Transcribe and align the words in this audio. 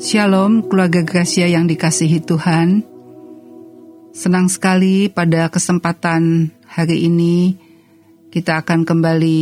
Shalom 0.00 0.64
keluarga 0.64 1.04
Gracia 1.04 1.44
yang 1.44 1.68
dikasihi 1.68 2.24
Tuhan. 2.24 2.80
Senang 4.16 4.48
sekali 4.48 5.12
pada 5.12 5.52
kesempatan 5.52 6.48
hari 6.64 7.04
ini 7.04 7.52
Kita 8.32 8.64
akan 8.64 8.88
kembali 8.88 9.40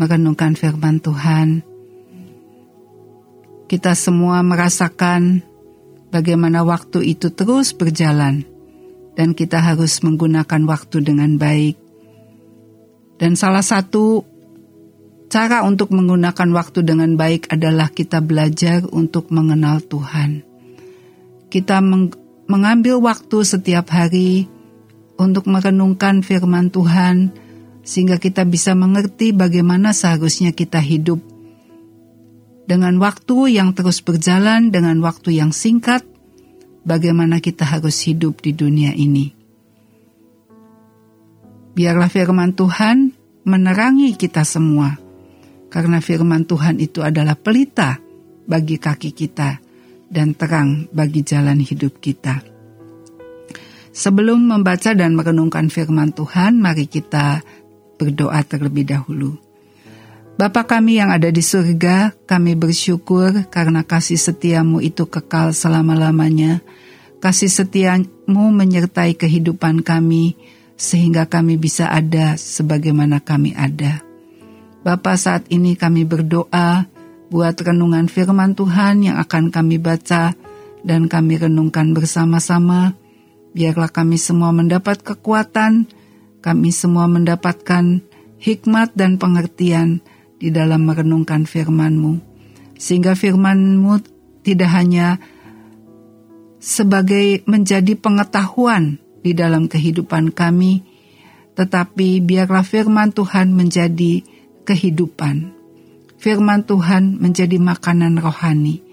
merenungkan 0.00 0.56
firman 0.56 1.04
Tuhan. 1.04 1.60
Kita 3.68 3.92
semua 3.92 4.40
merasakan 4.40 5.44
bagaimana 6.08 6.64
waktu 6.64 7.04
itu 7.04 7.28
terus 7.28 7.76
berjalan 7.76 8.48
Dan 9.12 9.36
kita 9.36 9.60
harus 9.60 10.00
menggunakan 10.00 10.64
waktu 10.64 11.04
dengan 11.04 11.36
baik. 11.36 11.76
Dan 13.20 13.36
salah 13.36 13.60
satu 13.60 14.24
Cara 15.28 15.60
untuk 15.60 15.92
menggunakan 15.92 16.48
waktu 16.56 16.88
dengan 16.88 17.12
baik 17.12 17.52
adalah 17.52 17.92
kita 17.92 18.24
belajar 18.24 18.88
untuk 18.88 19.28
mengenal 19.28 19.84
Tuhan. 19.84 20.40
Kita 21.52 21.84
meng 21.84 22.16
mengambil 22.48 22.96
waktu 22.96 23.44
setiap 23.44 23.92
hari 23.92 24.48
untuk 25.20 25.44
merenungkan 25.44 26.24
firman 26.24 26.72
Tuhan, 26.72 27.36
sehingga 27.84 28.16
kita 28.16 28.48
bisa 28.48 28.72
mengerti 28.72 29.36
bagaimana 29.36 29.92
seharusnya 29.92 30.56
kita 30.56 30.80
hidup. 30.80 31.20
Dengan 32.64 32.96
waktu 32.96 33.52
yang 33.52 33.76
terus 33.76 34.00
berjalan, 34.00 34.72
dengan 34.72 34.96
waktu 35.04 35.36
yang 35.36 35.52
singkat, 35.52 36.08
bagaimana 36.88 37.44
kita 37.44 37.68
harus 37.68 38.00
hidup 38.08 38.40
di 38.40 38.56
dunia 38.56 38.96
ini. 38.96 39.36
Biarlah 41.76 42.08
firman 42.08 42.56
Tuhan 42.56 43.12
menerangi 43.44 44.16
kita 44.16 44.40
semua 44.48 45.07
karena 45.68 46.00
firman 46.00 46.48
Tuhan 46.48 46.80
itu 46.80 47.04
adalah 47.04 47.36
pelita 47.36 48.00
bagi 48.48 48.80
kaki 48.80 49.12
kita 49.12 49.60
dan 50.08 50.32
terang 50.32 50.88
bagi 50.88 51.20
jalan 51.20 51.60
hidup 51.60 52.00
kita. 52.00 52.40
Sebelum 53.92 54.48
membaca 54.48 54.94
dan 54.96 55.12
merenungkan 55.12 55.68
firman 55.68 56.14
Tuhan, 56.16 56.60
mari 56.60 56.88
kita 56.88 57.42
berdoa 57.98 58.40
terlebih 58.46 58.88
dahulu. 58.88 59.36
Bapa 60.38 60.70
kami 60.70 61.02
yang 61.02 61.10
ada 61.10 61.34
di 61.34 61.42
surga, 61.42 62.14
kami 62.22 62.54
bersyukur 62.54 63.50
karena 63.50 63.82
kasih 63.82 64.14
setiamu 64.14 64.78
itu 64.78 65.10
kekal 65.10 65.50
selama-lamanya. 65.50 66.62
Kasih 67.18 67.50
setiamu 67.50 68.54
menyertai 68.54 69.18
kehidupan 69.18 69.82
kami, 69.82 70.38
sehingga 70.78 71.26
kami 71.26 71.58
bisa 71.58 71.90
ada 71.90 72.38
sebagaimana 72.38 73.18
kami 73.18 73.50
ada. 73.58 74.07
Bapa 74.88 75.20
saat 75.20 75.44
ini 75.52 75.76
kami 75.76 76.08
berdoa 76.08 76.88
buat 77.28 77.60
renungan 77.60 78.08
firman 78.08 78.56
Tuhan 78.56 79.04
yang 79.04 79.20
akan 79.20 79.52
kami 79.52 79.76
baca 79.76 80.32
dan 80.80 81.12
kami 81.12 81.36
renungkan 81.36 81.92
bersama-sama. 81.92 82.96
Biarlah 83.52 83.92
kami 83.92 84.16
semua 84.16 84.48
mendapat 84.48 85.04
kekuatan, 85.04 85.92
kami 86.40 86.72
semua 86.72 87.04
mendapatkan 87.04 88.00
hikmat 88.40 88.96
dan 88.96 89.20
pengertian 89.20 90.00
di 90.40 90.48
dalam 90.48 90.88
merenungkan 90.88 91.44
firman-Mu. 91.44 92.24
Sehingga 92.80 93.12
firman-Mu 93.12 93.92
tidak 94.40 94.72
hanya 94.72 95.20
sebagai 96.64 97.44
menjadi 97.44 97.92
pengetahuan 97.92 98.96
di 99.20 99.36
dalam 99.36 99.68
kehidupan 99.68 100.32
kami, 100.32 100.80
tetapi 101.60 102.24
biarlah 102.24 102.64
firman 102.64 103.12
Tuhan 103.12 103.52
menjadi 103.52 104.37
kehidupan. 104.68 105.56
Firman 106.20 106.68
Tuhan 106.68 107.16
menjadi 107.16 107.56
makanan 107.56 108.20
rohani 108.20 108.84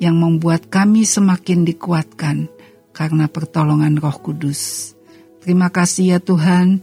yang 0.00 0.16
membuat 0.16 0.72
kami 0.72 1.04
semakin 1.04 1.68
dikuatkan 1.68 2.48
karena 2.96 3.28
pertolongan 3.28 4.00
Roh 4.00 4.16
Kudus. 4.24 4.94
Terima 5.44 5.68
kasih 5.68 6.16
ya 6.16 6.18
Tuhan, 6.22 6.80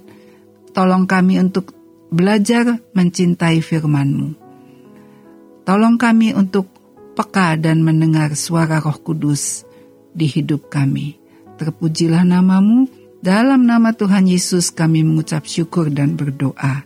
tolong 0.78 1.10
kami 1.10 1.42
untuk 1.42 1.74
belajar 2.14 2.78
mencintai 2.94 3.66
firman-Mu. 3.66 4.30
Tolong 5.66 5.98
kami 5.98 6.38
untuk 6.38 6.70
peka 7.18 7.58
dan 7.58 7.82
mendengar 7.82 8.38
suara 8.38 8.78
Roh 8.78 9.00
Kudus 9.02 9.66
di 10.14 10.30
hidup 10.30 10.70
kami. 10.70 11.18
Terpujilah 11.56 12.28
namamu, 12.28 12.86
dalam 13.24 13.64
nama 13.64 13.96
Tuhan 13.96 14.28
Yesus 14.28 14.70
kami 14.70 15.02
mengucap 15.02 15.48
syukur 15.48 15.90
dan 15.90 16.20
berdoa. 16.20 16.84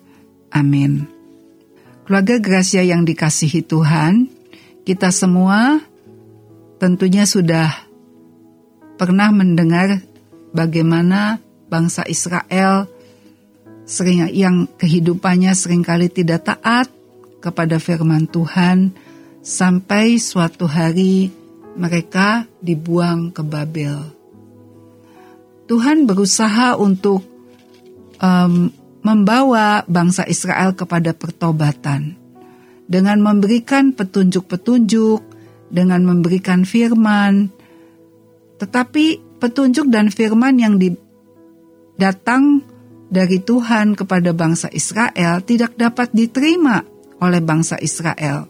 Amin. 0.53 1.19
Keluarga 2.09 2.42
Gracia 2.42 2.81
yang 2.81 3.06
dikasihi 3.06 3.70
Tuhan, 3.70 4.34
kita 4.81 5.14
semua 5.14 5.78
tentunya 6.81 7.22
sudah 7.30 7.70
pernah 8.97 9.30
mendengar 9.30 10.02
bagaimana 10.50 11.38
bangsa 11.70 12.09
Israel 12.09 12.90
sering 13.86 14.25
yang 14.34 14.66
kehidupannya 14.66 15.53
sering 15.53 15.86
kali 15.86 16.09
tidak 16.09 16.50
taat 16.50 16.90
kepada 17.46 17.78
firman 17.78 18.26
Tuhan 18.26 18.90
sampai 19.46 20.18
suatu 20.18 20.66
hari 20.66 21.30
mereka 21.78 22.50
dibuang 22.58 23.30
ke 23.30 23.46
Babel. 23.46 24.02
Tuhan 25.70 26.09
berusaha 26.09 26.74
untuk 26.74 27.22
um, 28.18 28.74
membawa 29.03 29.87
bangsa 29.87 30.27
Israel 30.27 30.75
kepada 30.75 31.15
pertobatan 31.15 32.19
dengan 32.89 33.21
memberikan 33.21 33.93
petunjuk-petunjuk, 33.93 35.21
dengan 35.69 36.01
memberikan 36.03 36.65
firman. 36.65 37.53
Tetapi 38.59 39.37
petunjuk 39.39 39.87
dan 39.87 40.11
firman 40.11 40.59
yang 40.59 40.75
datang 41.95 42.65
dari 43.07 43.39
Tuhan 43.39 43.95
kepada 43.95 44.35
bangsa 44.35 44.67
Israel 44.73 45.41
tidak 45.45 45.77
dapat 45.79 46.11
diterima 46.11 46.83
oleh 47.23 47.39
bangsa 47.39 47.79
Israel. 47.79 48.49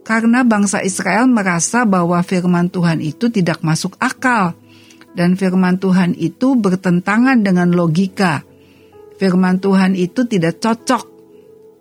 Karena 0.00 0.42
bangsa 0.42 0.82
Israel 0.82 1.30
merasa 1.30 1.86
bahwa 1.86 2.18
firman 2.24 2.72
Tuhan 2.72 2.98
itu 2.98 3.30
tidak 3.30 3.62
masuk 3.62 3.94
akal 4.00 4.58
dan 5.14 5.36
firman 5.38 5.76
Tuhan 5.78 6.16
itu 6.16 6.56
bertentangan 6.58 7.42
dengan 7.42 7.70
logika 7.70 8.42
firman 9.20 9.60
Tuhan 9.60 9.92
itu 9.92 10.24
tidak 10.24 10.64
cocok 10.64 11.04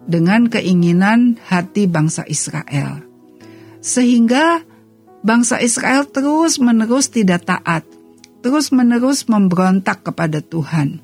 dengan 0.03 0.51
keinginan 0.51 1.39
hati 1.39 1.87
bangsa 1.87 2.27
Israel. 2.27 2.99
Sehingga 3.79 4.59
bangsa 5.23 5.63
Israel 5.63 6.03
terus-menerus 6.03 7.07
tidak 7.07 7.47
taat, 7.47 7.87
terus-menerus 8.43 9.31
memberontak 9.31 10.03
kepada 10.03 10.43
Tuhan. 10.43 10.99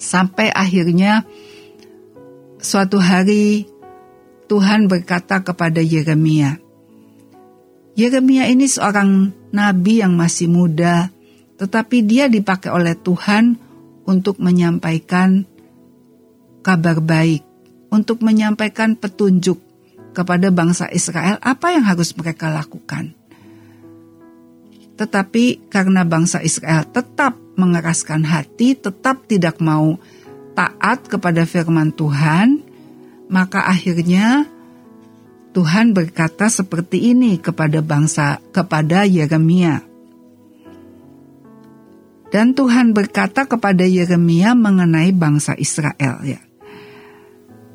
Sampai 0.00 0.48
akhirnya 0.48 1.28
suatu 2.56 2.96
hari 2.96 3.68
Tuhan 4.48 4.88
berkata 4.88 5.44
kepada 5.44 5.84
Yeremia, 5.84 6.56
Yeremia 7.94 8.48
ini 8.48 8.64
seorang 8.64 9.30
nabi 9.52 10.00
yang 10.00 10.16
masih 10.16 10.48
muda, 10.48 11.12
tetapi 11.60 12.02
dia 12.02 12.26
dipakai 12.32 12.72
oleh 12.72 12.98
Tuhan 12.98 13.63
untuk 14.04 14.40
menyampaikan 14.40 15.44
kabar 16.64 17.00
baik, 17.00 17.44
untuk 17.92 18.24
menyampaikan 18.24 18.96
petunjuk 18.96 19.60
kepada 20.14 20.48
bangsa 20.48 20.88
Israel 20.88 21.36
apa 21.42 21.74
yang 21.74 21.84
harus 21.84 22.14
mereka 22.16 22.48
lakukan. 22.48 23.12
Tetapi 24.94 25.68
karena 25.68 26.06
bangsa 26.06 26.38
Israel 26.40 26.86
tetap 26.86 27.34
mengeraskan 27.58 28.22
hati, 28.22 28.78
tetap 28.78 29.26
tidak 29.26 29.58
mau 29.58 29.98
taat 30.54 31.10
kepada 31.10 31.42
firman 31.42 31.90
Tuhan, 31.90 32.62
maka 33.26 33.66
akhirnya 33.66 34.46
Tuhan 35.54 35.94
berkata 35.94 36.50
seperti 36.50 37.14
ini 37.14 37.38
kepada 37.38 37.82
bangsa 37.82 38.42
kepada 38.54 39.06
Yeremia. 39.06 39.93
Dan 42.34 42.50
Tuhan 42.50 42.90
berkata 42.90 43.46
kepada 43.46 43.86
Yeremia 43.86 44.58
mengenai 44.58 45.14
bangsa 45.14 45.54
Israel 45.54 46.18
ya. 46.26 46.42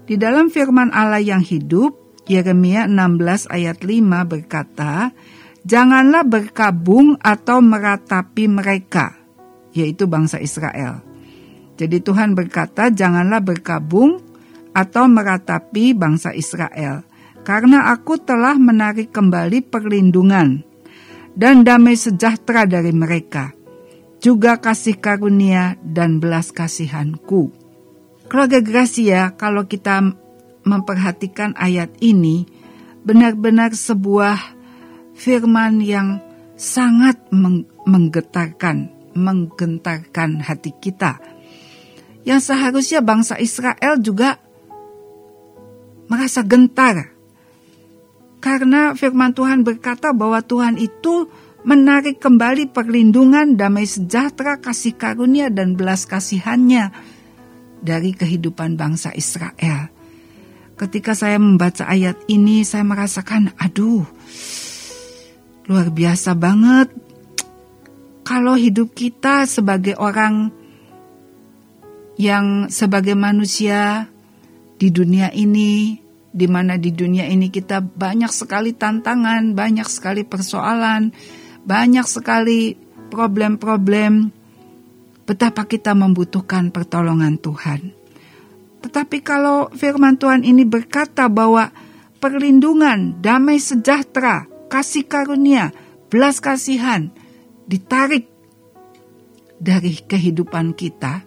Di 0.03 0.19
dalam 0.19 0.51
firman 0.51 0.91
Allah 0.91 1.23
yang 1.23 1.39
hidup, 1.39 1.95
Yeremia 2.27 2.83
16 2.91 3.47
ayat 3.47 3.79
5 3.79 3.87
berkata, 4.27 5.15
Janganlah 5.63 6.27
berkabung 6.27 7.15
atau 7.23 7.63
meratapi 7.63 8.51
mereka, 8.51 9.15
yaitu 9.71 10.11
bangsa 10.11 10.43
Israel. 10.43 11.07
Jadi 11.79 12.03
Tuhan 12.03 12.35
berkata, 12.35 12.91
janganlah 12.91 13.39
berkabung 13.39 14.19
atau 14.75 15.07
meratapi 15.07 15.95
bangsa 15.95 16.35
Israel, 16.35 17.07
karena 17.47 17.95
aku 17.95 18.19
telah 18.19 18.59
menarik 18.59 19.15
kembali 19.15 19.63
perlindungan 19.71 20.67
dan 21.31 21.63
damai 21.63 21.95
sejahtera 21.95 22.67
dari 22.67 22.91
mereka 22.91 23.58
juga 24.19 24.59
kasih 24.59 24.99
karunia 24.99 25.79
dan 25.79 26.19
belas 26.19 26.51
kasihanku. 26.51 27.51
Keluarga 28.29 28.59
Gracia, 28.61 29.33
kalau 29.33 29.65
kita 29.65 30.03
memperhatikan 30.67 31.55
ayat 31.57 31.89
ini, 32.03 32.45
benar-benar 33.01 33.73
sebuah 33.73 34.37
firman 35.17 35.81
yang 35.81 36.21
sangat 36.59 37.17
menggetarkan, 37.87 38.91
menggentarkan 39.15 40.43
hati 40.43 40.75
kita. 40.77 41.17
Yang 42.27 42.53
seharusnya 42.53 42.99
bangsa 42.99 43.39
Israel 43.39 43.97
juga 43.97 44.37
merasa 46.11 46.43
gentar. 46.43 47.15
Karena 48.43 48.93
firman 48.93 49.31
Tuhan 49.31 49.63
berkata 49.63 50.11
bahwa 50.11 50.43
Tuhan 50.43 50.75
itu 50.77 51.31
menarik 51.63 52.23
kembali 52.23 52.71
perlindungan, 52.71 53.59
damai 53.59 53.83
sejahtera, 53.83 54.59
kasih 54.59 54.95
karunia, 54.95 55.51
dan 55.51 55.75
belas 55.75 56.07
kasihannya 56.07 56.91
dari 57.79 58.15
kehidupan 58.15 58.75
bangsa 58.79 59.11
Israel. 59.15 59.91
Ketika 60.79 61.11
saya 61.11 61.35
membaca 61.35 61.83
ayat 61.83 62.15
ini, 62.31 62.63
saya 62.63 62.87
merasakan, 62.87 63.51
aduh, 63.59 64.07
luar 65.67 65.91
biasa 65.91 66.31
banget. 66.39 66.87
Kalau 68.23 68.55
hidup 68.55 68.95
kita 68.95 69.43
sebagai 69.49 69.97
orang 69.99 70.53
yang 72.15 72.71
sebagai 72.71 73.15
manusia 73.15 74.07
di 74.79 74.87
dunia 74.91 75.33
ini, 75.35 75.99
di 76.29 76.47
mana 76.47 76.77
di 76.77 76.93
dunia 76.93 77.25
ini 77.25 77.49
kita 77.49 77.81
banyak 77.81 78.29
sekali 78.29 78.71
tantangan, 78.77 79.57
banyak 79.57 79.87
sekali 79.89 80.23
persoalan, 80.23 81.11
banyak 81.69 82.09
sekali 82.09 82.73
problem-problem. 83.13 84.33
Betapa 85.29 85.69
kita 85.69 85.93
membutuhkan 85.93 86.73
pertolongan 86.73 87.37
Tuhan. 87.37 87.93
Tetapi 88.81 89.21
kalau 89.21 89.69
firman 89.77 90.17
Tuhan 90.17 90.41
ini 90.41 90.65
berkata 90.65 91.29
bahwa 91.29 91.69
perlindungan, 92.17 93.21
damai 93.21 93.61
sejahtera, 93.61 94.49
kasih 94.73 95.05
karunia, 95.05 95.69
belas 96.09 96.41
kasihan 96.41 97.13
ditarik 97.69 98.25
dari 99.61 100.01
kehidupan 100.01 100.73
kita, 100.73 101.21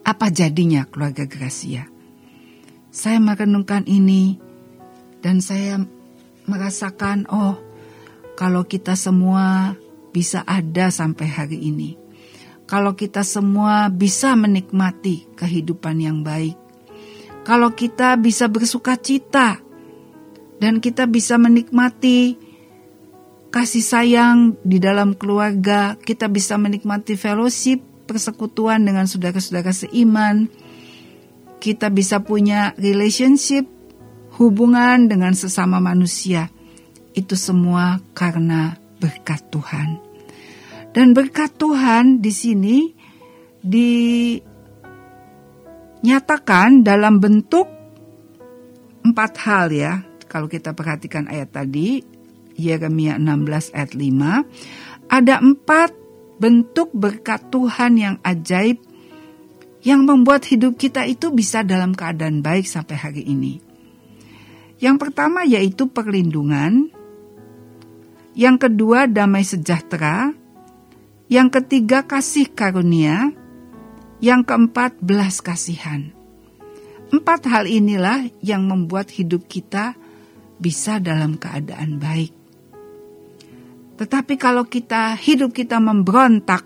apa 0.00 0.26
jadinya 0.32 0.88
keluarga 0.88 1.28
Gracia? 1.28 1.84
Saya 2.88 3.20
merenungkan 3.20 3.84
ini 3.84 4.40
dan 5.20 5.44
saya 5.44 5.84
merasakan, 6.48 7.28
oh, 7.28 7.69
kalau 8.40 8.64
kita 8.64 8.96
semua 8.96 9.76
bisa 10.16 10.40
ada 10.48 10.88
sampai 10.88 11.28
hari 11.28 11.60
ini 11.60 12.00
kalau 12.70 12.94
kita 12.94 13.26
semua 13.26 13.90
bisa 13.90 14.38
menikmati 14.38 15.26
kehidupan 15.34 15.98
yang 15.98 16.22
baik, 16.22 16.54
kalau 17.42 17.74
kita 17.74 18.14
bisa 18.14 18.46
bersuka 18.46 18.94
cita, 18.94 19.58
dan 20.62 20.78
kita 20.78 21.10
bisa 21.10 21.34
menikmati 21.34 22.38
kasih 23.50 23.82
sayang 23.82 24.54
di 24.62 24.78
dalam 24.78 25.18
keluarga, 25.18 25.98
kita 25.98 26.30
bisa 26.30 26.54
menikmati 26.62 27.18
fellowship, 27.18 27.82
persekutuan 28.06 28.86
dengan 28.86 29.10
saudara-saudara 29.10 29.74
seiman, 29.74 30.46
kita 31.58 31.90
bisa 31.90 32.22
punya 32.22 32.70
relationship, 32.78 33.66
hubungan 34.38 35.10
dengan 35.10 35.34
sesama 35.34 35.82
manusia. 35.82 36.54
Itu 37.16 37.34
semua 37.34 37.98
karena 38.14 38.76
berkat 39.00 39.50
Tuhan. 39.50 39.98
Dan 40.90 41.14
berkat 41.14 41.54
Tuhan 41.54 42.18
di 42.18 42.32
sini 42.34 42.90
dinyatakan 43.62 44.42
dalam 46.82 47.22
bentuk 47.22 47.66
empat 49.06 49.32
hal 49.46 49.70
ya. 49.70 50.02
Kalau 50.30 50.46
kita 50.46 50.74
perhatikan 50.74 51.26
ayat 51.26 51.50
tadi, 51.50 52.02
Yeremia 52.54 53.18
16 53.18 53.74
ayat 53.74 53.92
5, 53.98 55.10
ada 55.10 55.42
empat 55.42 55.90
bentuk 56.38 56.94
berkat 56.94 57.50
Tuhan 57.50 57.98
yang 57.98 58.16
ajaib 58.22 58.78
yang 59.80 60.04
membuat 60.04 60.44
hidup 60.46 60.76
kita 60.76 61.08
itu 61.08 61.32
bisa 61.32 61.64
dalam 61.64 61.96
keadaan 61.96 62.44
baik 62.44 62.68
sampai 62.68 62.96
hari 62.96 63.22
ini. 63.24 63.58
Yang 64.80 64.96
pertama 65.08 65.44
yaitu 65.44 65.88
perlindungan, 65.88 66.92
yang 68.34 68.56
kedua 68.56 69.10
damai 69.10 69.42
sejahtera, 69.42 70.30
yang 71.30 71.50
ketiga 71.50 72.06
kasih 72.06 72.50
karunia, 72.50 73.34
yang 74.22 74.46
keempat 74.46 74.98
belas 75.02 75.42
kasihan. 75.42 76.14
Empat 77.10 77.46
hal 77.50 77.66
inilah 77.66 78.30
yang 78.38 78.70
membuat 78.70 79.10
hidup 79.10 79.50
kita 79.50 79.98
bisa 80.62 81.02
dalam 81.02 81.34
keadaan 81.34 81.98
baik. 81.98 82.30
Tetapi 83.98 84.34
kalau 84.38 84.64
kita 84.64 85.18
hidup 85.18 85.50
kita 85.50 85.82
memberontak, 85.82 86.64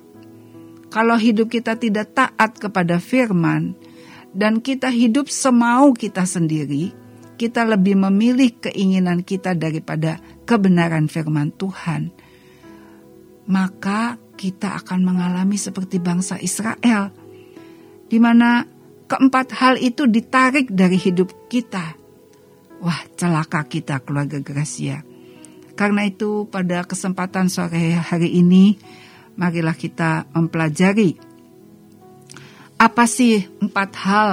kalau 0.92 1.16
hidup 1.16 1.48
kita 1.50 1.74
tidak 1.80 2.12
taat 2.12 2.60
kepada 2.60 3.00
firman, 3.00 3.74
dan 4.34 4.58
kita 4.60 4.90
hidup 4.90 5.30
semau 5.30 5.94
kita 5.94 6.26
sendiri, 6.26 7.03
kita 7.34 7.66
lebih 7.66 7.98
memilih 7.98 8.54
keinginan 8.70 9.26
kita 9.26 9.52
daripada 9.58 10.22
kebenaran 10.46 11.10
firman 11.10 11.50
Tuhan, 11.54 12.14
maka 13.50 14.16
kita 14.34 14.78
akan 14.82 15.00
mengalami 15.02 15.58
seperti 15.58 15.98
bangsa 15.98 16.38
Israel, 16.38 17.10
di 18.08 18.18
mana 18.18 18.66
keempat 19.06 19.46
hal 19.54 19.74
itu 19.78 20.06
ditarik 20.06 20.70
dari 20.70 20.98
hidup 20.98 21.50
kita. 21.50 21.94
Wah, 22.82 23.00
celaka 23.16 23.64
kita 23.64 24.02
keluarga 24.04 24.42
Gracia. 24.42 25.00
Karena 25.74 26.06
itu 26.06 26.46
pada 26.46 26.86
kesempatan 26.86 27.50
sore 27.50 27.98
hari 27.98 28.38
ini, 28.38 28.78
marilah 29.34 29.74
kita 29.74 30.30
mempelajari 30.30 31.34
apa 32.78 33.06
sih 33.06 33.42
empat 33.62 33.90
hal 34.02 34.30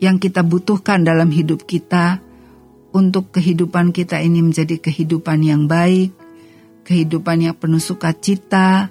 yang 0.00 0.20
kita 0.20 0.44
butuhkan 0.44 1.04
dalam 1.04 1.28
hidup 1.32 1.64
kita 1.64 2.20
untuk 2.96 3.28
kehidupan 3.28 3.92
kita 3.92 4.24
ini 4.24 4.40
menjadi 4.40 4.80
kehidupan 4.80 5.44
yang 5.44 5.68
baik, 5.68 6.16
kehidupan 6.88 7.44
yang 7.44 7.52
penuh 7.52 7.82
sukacita, 7.82 8.88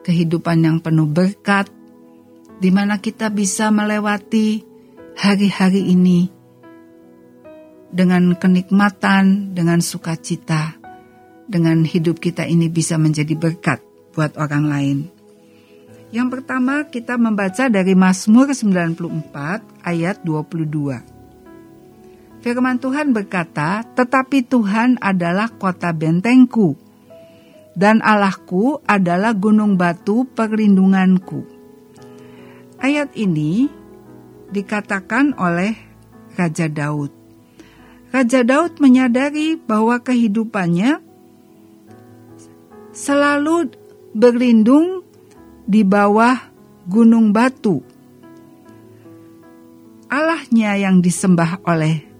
kehidupan 0.00 0.64
yang 0.64 0.78
penuh 0.80 1.04
berkat, 1.04 1.68
di 2.56 2.72
mana 2.72 3.04
kita 3.04 3.28
bisa 3.28 3.68
melewati 3.68 4.64
hari-hari 5.20 5.92
ini 5.92 6.32
dengan 7.92 8.32
kenikmatan, 8.32 9.52
dengan 9.52 9.84
sukacita, 9.84 10.80
dengan 11.44 11.84
hidup 11.84 12.24
kita 12.24 12.48
ini 12.48 12.72
bisa 12.72 12.96
menjadi 12.96 13.36
berkat 13.36 13.84
buat 14.16 14.40
orang 14.40 14.64
lain. 14.64 14.98
Yang 16.14 16.40
pertama 16.40 16.86
kita 16.88 17.20
membaca 17.20 17.68
dari 17.68 17.92
Mazmur 17.92 18.54
94 18.54 19.84
ayat 19.84 20.22
22. 20.22 21.13
Firman 22.44 22.76
Tuhan 22.76 23.16
berkata, 23.16 23.88
"Tetapi 23.96 24.44
Tuhan 24.44 25.00
adalah 25.00 25.48
kota 25.56 25.96
bentengku, 25.96 26.76
dan 27.72 28.04
Allahku 28.04 28.84
adalah 28.86 29.34
gunung 29.34 29.80
batu 29.80 30.28
perlindunganku. 30.28 31.42
Ayat 32.78 33.16
ini 33.18 33.66
dikatakan 34.52 35.34
oleh 35.40 35.74
Raja 36.38 36.70
Daud. 36.70 37.10
Raja 38.14 38.46
Daud 38.46 38.78
menyadari 38.78 39.58
bahwa 39.58 39.98
kehidupannya 39.98 41.02
selalu 42.94 43.74
berlindung 44.14 45.02
di 45.66 45.82
bawah 45.82 46.38
gunung 46.86 47.34
batu. 47.34 47.82
Allahnya 50.06 50.78
yang 50.78 51.02
disembah 51.02 51.58
oleh 51.66 52.13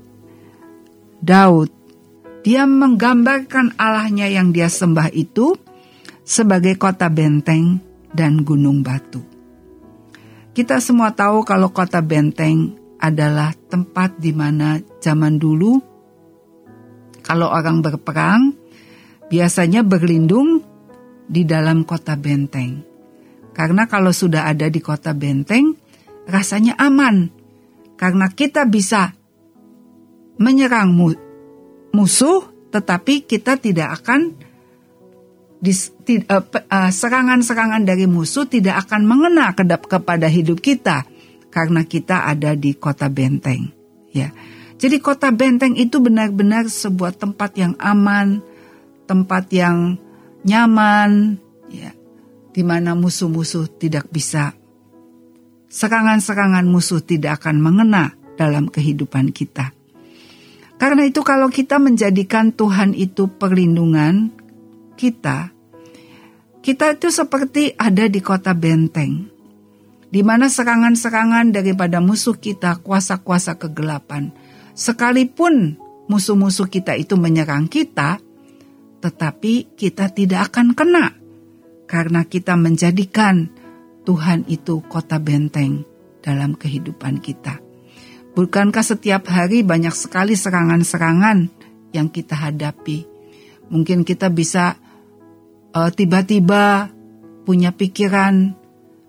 Daud 1.25 1.73
dia 2.45 2.69
menggambarkan 2.69 3.81
Allahnya 3.81 4.29
yang 4.29 4.53
dia 4.53 4.69
sembah 4.69 5.09
itu 5.17 5.57
sebagai 6.21 6.77
kota 6.77 7.09
benteng 7.09 7.81
dan 8.13 8.45
gunung 8.45 8.85
batu. 8.85 9.25
Kita 10.53 10.85
semua 10.85 11.17
tahu 11.17 11.41
kalau 11.49 11.73
kota 11.73 12.05
benteng 12.05 12.77
adalah 13.01 13.57
tempat 13.73 14.21
di 14.21 14.37
mana 14.37 14.77
zaman 15.01 15.41
dulu 15.41 15.81
kalau 17.25 17.49
orang 17.49 17.81
berperang 17.81 18.53
biasanya 19.33 19.81
berlindung 19.81 20.61
di 21.25 21.49
dalam 21.49 21.89
kota 21.89 22.21
benteng. 22.21 22.85
Karena 23.57 23.89
kalau 23.89 24.13
sudah 24.13 24.53
ada 24.53 24.69
di 24.69 24.85
kota 24.85 25.17
benteng 25.17 25.73
rasanya 26.29 26.77
aman. 26.77 27.33
Karena 27.97 28.29
kita 28.29 28.69
bisa 28.69 29.17
menyerang 30.41 30.95
musuh, 31.95 32.47
tetapi 32.75 33.25
kita 33.25 33.59
tidak 33.59 34.03
akan 34.03 34.35
eh, 35.65 35.81
eh, 36.11 36.91
serangan-serangan 36.91 37.83
dari 37.87 38.05
musuh 38.05 38.45
tidak 38.51 38.89
akan 38.89 39.07
mengena 39.07 39.55
kedap 39.55 39.87
kepada 39.87 40.27
hidup 40.27 40.59
kita 40.59 41.07
karena 41.55 41.87
kita 41.87 42.27
ada 42.27 42.59
di 42.59 42.75
kota 42.75 43.07
benteng. 43.07 43.71
Ya, 44.15 44.31
jadi 44.79 44.99
kota 44.99 45.31
benteng 45.31 45.79
itu 45.79 46.03
benar-benar 46.03 46.67
sebuah 46.67 47.15
tempat 47.15 47.55
yang 47.59 47.75
aman, 47.79 48.43
tempat 49.07 49.51
yang 49.55 49.99
nyaman, 50.45 51.39
ya, 51.71 51.91
di 52.55 52.63
mana 52.63 52.95
musuh-musuh 52.95 53.67
tidak 53.79 54.07
bisa, 54.11 54.55
serangan-serangan 55.71 56.67
musuh 56.67 57.03
tidak 57.03 57.43
akan 57.43 57.59
mengena 57.59 58.15
dalam 58.39 58.71
kehidupan 58.71 59.35
kita. 59.35 59.75
Karena 60.85 61.09
itu 61.09 61.25
kalau 61.25 61.49
kita 61.49 61.81
menjadikan 61.81 62.53
Tuhan 62.53 62.93
itu 62.93 63.33
perlindungan 63.41 64.29
kita, 65.01 65.49
kita 66.61 67.01
itu 67.01 67.09
seperti 67.09 67.73
ada 67.73 68.05
di 68.05 68.21
kota 68.21 68.53
benteng, 68.53 69.33
di 70.13 70.21
mana 70.21 70.53
serangan-serangan 70.53 71.57
daripada 71.57 72.05
musuh 72.05 72.37
kita, 72.37 72.85
kuasa-kuasa 72.85 73.57
kegelapan, 73.57 74.29
sekalipun 74.77 75.81
musuh-musuh 76.05 76.69
kita 76.69 77.01
itu 77.01 77.17
menyerang 77.17 77.65
kita, 77.65 78.21
tetapi 79.01 79.73
kita 79.81 80.13
tidak 80.13 80.53
akan 80.53 80.77
kena 80.77 81.17
karena 81.89 82.29
kita 82.29 82.61
menjadikan 82.61 83.49
Tuhan 84.05 84.45
itu 84.53 84.85
kota 84.85 85.17
benteng 85.17 85.89
dalam 86.21 86.53
kehidupan 86.53 87.25
kita. 87.25 87.64
Bukankah 88.35 88.83
setiap 88.83 89.31
hari 89.31 89.63
banyak 89.63 89.95
sekali 89.95 90.35
serangan-serangan 90.35 91.47
yang 91.95 92.11
kita 92.11 92.35
hadapi? 92.35 93.07
Mungkin 93.71 94.03
kita 94.03 94.27
bisa 94.27 94.75
uh, 95.71 95.91
tiba-tiba 95.95 96.91
punya 97.47 97.71
pikiran, 97.71 98.51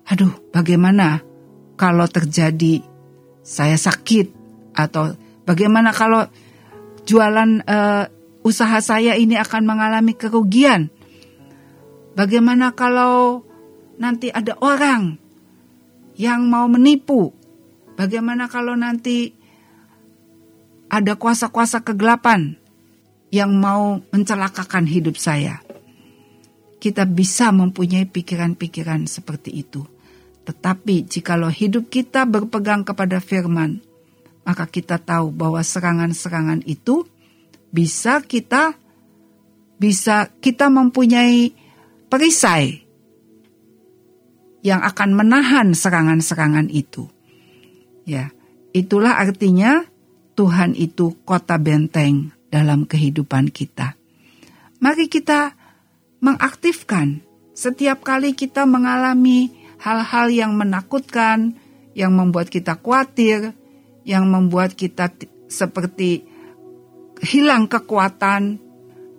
aduh 0.06 0.30
bagaimana 0.54 1.26
kalau 1.74 2.06
terjadi 2.06 2.86
saya 3.42 3.82
sakit 3.82 4.30
atau 4.78 5.18
bagaimana 5.42 5.90
kalau 5.90 6.30
jualan 7.10 7.66
uh, 7.66 8.06
usaha 8.46 8.78
saya 8.78 9.18
ini 9.18 9.42
akan 9.42 9.66
mengalami 9.66 10.14
kerugian. 10.14 10.94
Bagaimana 12.14 12.78
kalau 12.78 13.42
nanti 13.98 14.30
ada 14.30 14.54
orang 14.62 15.18
yang 16.14 16.46
mau 16.46 16.70
menipu? 16.70 17.34
Bagaimana 17.96 18.52
kalau 18.52 18.76
nanti 18.76 19.32
ada 20.92 21.16
kuasa-kuasa 21.16 21.82
kegelapan 21.82 22.60
yang 23.32 23.56
mau 23.56 24.04
mencelakakan 24.12 24.84
hidup 24.84 25.16
saya? 25.16 25.64
Kita 26.78 27.08
bisa 27.08 27.56
mempunyai 27.56 28.06
pikiran-pikiran 28.06 29.08
seperti 29.08 29.64
itu. 29.64 29.82
Tetapi 30.46 31.10
jikalau 31.10 31.50
hidup 31.50 31.90
kita 31.90 32.28
berpegang 32.30 32.86
kepada 32.86 33.18
firman, 33.18 33.82
maka 34.46 34.70
kita 34.70 35.02
tahu 35.02 35.34
bahwa 35.34 35.64
serangan-serangan 35.66 36.62
itu 36.70 37.08
bisa 37.74 38.22
kita 38.22 38.78
bisa 39.82 40.30
kita 40.40 40.70
mempunyai 40.70 41.52
perisai 42.08 42.86
yang 44.62 44.82
akan 44.86 45.10
menahan 45.18 45.74
serangan-serangan 45.74 46.70
itu. 46.70 47.15
Ya, 48.06 48.30
itulah 48.72 49.18
artinya 49.18 49.84
Tuhan 50.38 50.78
itu 50.78 51.18
kota 51.26 51.58
benteng 51.58 52.30
dalam 52.54 52.86
kehidupan 52.86 53.50
kita. 53.50 53.98
Mari 54.78 55.10
kita 55.10 55.58
mengaktifkan 56.22 57.26
setiap 57.56 58.06
kali 58.06 58.38
kita 58.38 58.68
mengalami 58.70 59.50
hal-hal 59.82 60.28
yang 60.30 60.54
menakutkan, 60.54 61.58
yang 61.96 62.14
membuat 62.14 62.52
kita 62.52 62.78
khawatir, 62.78 63.56
yang 64.06 64.30
membuat 64.30 64.76
kita 64.78 65.10
seperti 65.48 66.28
hilang 67.24 67.66
kekuatan 67.66 68.60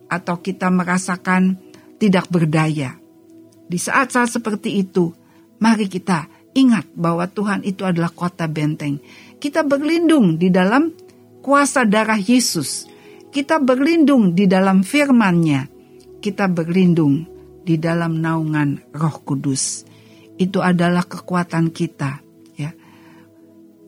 atau 0.07 0.37
kita 0.39 0.69
merasakan 0.71 1.59
tidak 1.97 2.29
berdaya. 2.29 2.95
Di 3.67 3.81
saat-saat 3.81 4.31
seperti 4.31 4.79
itu, 4.79 5.11
mari 5.59 5.91
kita 5.91 6.29
ingat 6.57 6.89
bahwa 6.97 7.29
Tuhan 7.29 7.61
itu 7.63 7.85
adalah 7.85 8.09
kota 8.09 8.49
benteng. 8.49 8.99
Kita 9.37 9.61
berlindung 9.63 10.41
di 10.41 10.49
dalam 10.49 10.89
kuasa 11.45 11.85
darah 11.85 12.19
Yesus. 12.19 12.89
Kita 13.29 13.61
berlindung 13.61 14.33
di 14.33 14.49
dalam 14.49 14.81
firman-Nya. 14.81 15.69
Kita 16.25 16.49
berlindung 16.49 17.29
di 17.61 17.77
dalam 17.77 18.19
naungan 18.25 18.97
Roh 18.97 19.17
Kudus. 19.21 19.85
Itu 20.41 20.65
adalah 20.65 21.05
kekuatan 21.05 21.73
kita, 21.73 22.25
ya. 22.57 22.73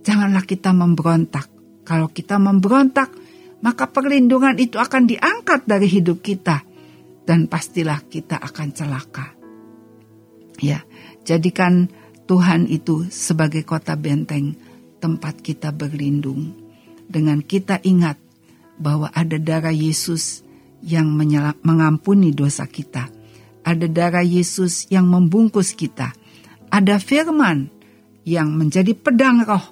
Janganlah 0.05 0.45
kita 0.45 0.73
memberontak. 0.77 1.49
Kalau 1.89 2.13
kita 2.13 2.37
memberontak, 2.37 3.09
maka 3.65 3.89
perlindungan 3.89 4.61
itu 4.61 4.77
akan 4.77 5.09
diangkat 5.09 5.65
dari 5.65 5.89
hidup 5.89 6.21
kita 6.21 6.63
dan 7.25 7.49
pastilah 7.49 8.05
kita 8.09 8.37
akan 8.41 8.69
celaka. 8.73 9.27
Ya, 10.59 10.83
jadikan 11.23 11.89
Tuhan 12.29 12.69
itu 12.69 13.09
sebagai 13.09 13.65
kota 13.65 13.97
benteng 13.97 14.53
tempat 15.01 15.41
kita 15.41 15.73
berlindung. 15.73 16.53
Dengan 17.09 17.41
kita 17.41 17.81
ingat 17.81 18.21
bahwa 18.77 19.09
ada 19.17 19.41
darah 19.41 19.73
Yesus 19.73 20.45
yang 20.85 21.09
mengampuni 21.65 22.37
dosa 22.37 22.69
kita. 22.69 23.09
Ada 23.65 23.89
darah 23.89 24.23
Yesus 24.23 24.85
yang 24.93 25.09
membungkus 25.09 25.73
kita. 25.73 26.13
Ada 26.69 27.01
firman 27.01 27.73
yang 28.29 28.53
menjadi 28.53 28.93
pedang 28.93 29.41
roh 29.49 29.65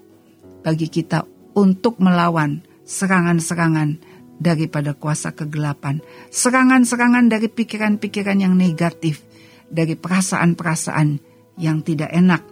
bagi 0.64 0.88
kita 0.88 1.28
untuk 1.52 2.00
melawan 2.00 2.64
serangan-serangan 2.88 4.00
daripada 4.40 4.96
kuasa 4.96 5.36
kegelapan, 5.36 6.00
serangan-serangan 6.32 7.28
dari 7.28 7.52
pikiran-pikiran 7.52 8.40
yang 8.40 8.56
negatif, 8.56 9.24
dari 9.68 9.92
perasaan-perasaan 9.92 11.35
yang 11.56 11.80
tidak 11.82 12.12
enak. 12.12 12.42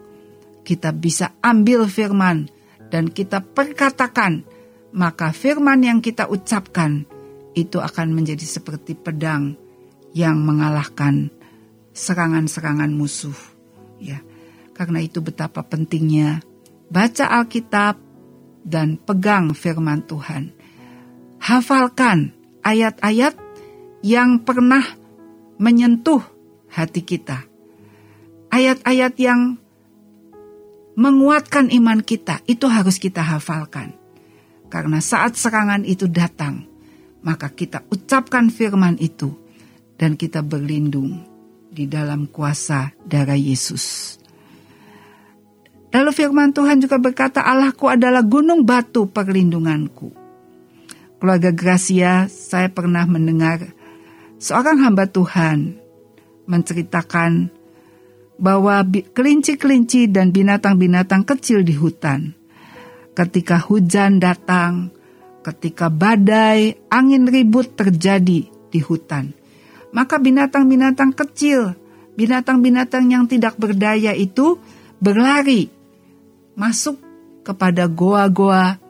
Kita 0.65 0.93
bisa 0.97 1.37
ambil 1.45 1.89
firman 1.89 2.49
dan 2.89 3.13
kita 3.13 3.45
perkatakan, 3.45 4.45
maka 4.97 5.31
firman 5.31 5.85
yang 5.85 5.99
kita 6.01 6.29
ucapkan 6.29 7.05
itu 7.53 7.79
akan 7.79 8.17
menjadi 8.17 8.43
seperti 8.43 8.97
pedang 8.97 9.55
yang 10.17 10.41
mengalahkan 10.41 11.29
serangan-serangan 11.93 12.91
musuh. 12.91 13.37
Ya. 14.01 14.25
Karena 14.75 14.99
itu 14.99 15.23
betapa 15.23 15.63
pentingnya 15.63 16.43
baca 16.91 17.31
Alkitab, 17.43 18.05
dan 18.65 18.97
pegang 18.97 19.53
firman 19.53 20.01
Tuhan. 20.09 20.51
Hafalkan 21.39 22.33
ayat-ayat 22.65 23.37
yang 24.01 24.41
pernah 24.41 24.83
menyentuh 25.61 26.25
hati 26.73 27.05
kita. 27.05 27.45
Ayat-ayat 28.55 29.19
yang 29.19 29.59
menguatkan 30.95 31.75
iman 31.75 31.99
kita, 32.07 32.39
itu 32.47 32.71
harus 32.71 33.03
kita 33.03 33.19
hafalkan. 33.19 33.99
Karena 34.71 35.03
saat 35.03 35.35
serangan 35.35 35.83
itu 35.83 36.07
datang, 36.07 36.63
maka 37.27 37.51
kita 37.51 37.83
ucapkan 37.91 38.55
firman 38.55 38.95
itu 39.03 39.35
dan 39.99 40.15
kita 40.15 40.47
berlindung 40.47 41.27
di 41.67 41.91
dalam 41.91 42.31
kuasa 42.31 42.95
darah 43.03 43.35
Yesus. 43.35 44.17
Lalu 45.91 46.11
firman 46.15 46.55
Tuhan 46.55 46.79
juga 46.79 47.03
berkata, 47.03 47.43
Allahku 47.43 47.91
adalah 47.91 48.23
gunung 48.23 48.63
batu 48.63 49.11
perlindunganku. 49.11 50.15
Keluarga 51.19 51.51
Gracia, 51.51 52.31
saya 52.31 52.71
pernah 52.71 53.03
mendengar 53.03 53.67
seorang 54.39 54.79
hamba 54.79 55.11
Tuhan 55.11 55.75
menceritakan 56.47 57.64
bahwa 58.35 58.83
kelinci-kelinci 58.87 60.11
dan 60.11 60.35
binatang-binatang 60.35 61.23
kecil 61.23 61.63
di 61.63 61.75
hutan, 61.79 62.35
ketika 63.15 63.63
hujan 63.63 64.19
datang, 64.19 64.91
ketika 65.47 65.87
badai, 65.87 66.75
angin 66.91 67.31
ribut 67.31 67.79
terjadi 67.79 68.51
di 68.51 68.81
hutan, 68.83 69.31
maka 69.95 70.19
binatang-binatang 70.19 71.15
kecil, 71.15 71.79
binatang-binatang 72.19 73.07
yang 73.07 73.31
tidak 73.31 73.55
berdaya 73.55 74.11
itu 74.11 74.59
berlari 74.99 75.71
masuk 76.59 76.99
kepada 77.47 77.87
goa-goa 77.87 78.83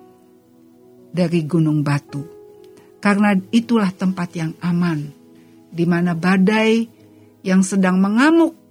dari 1.13 1.45
gunung 1.45 1.85
batu. 1.85 2.25
Karena 3.05 3.37
itulah 3.53 3.93
tempat 3.93 4.33
yang 4.33 4.57
aman, 4.65 5.13
di 5.69 5.85
mana 5.85 6.17
badai 6.17 6.89
yang 7.45 7.61
sedang 7.61 8.01
mengamuk 8.01 8.64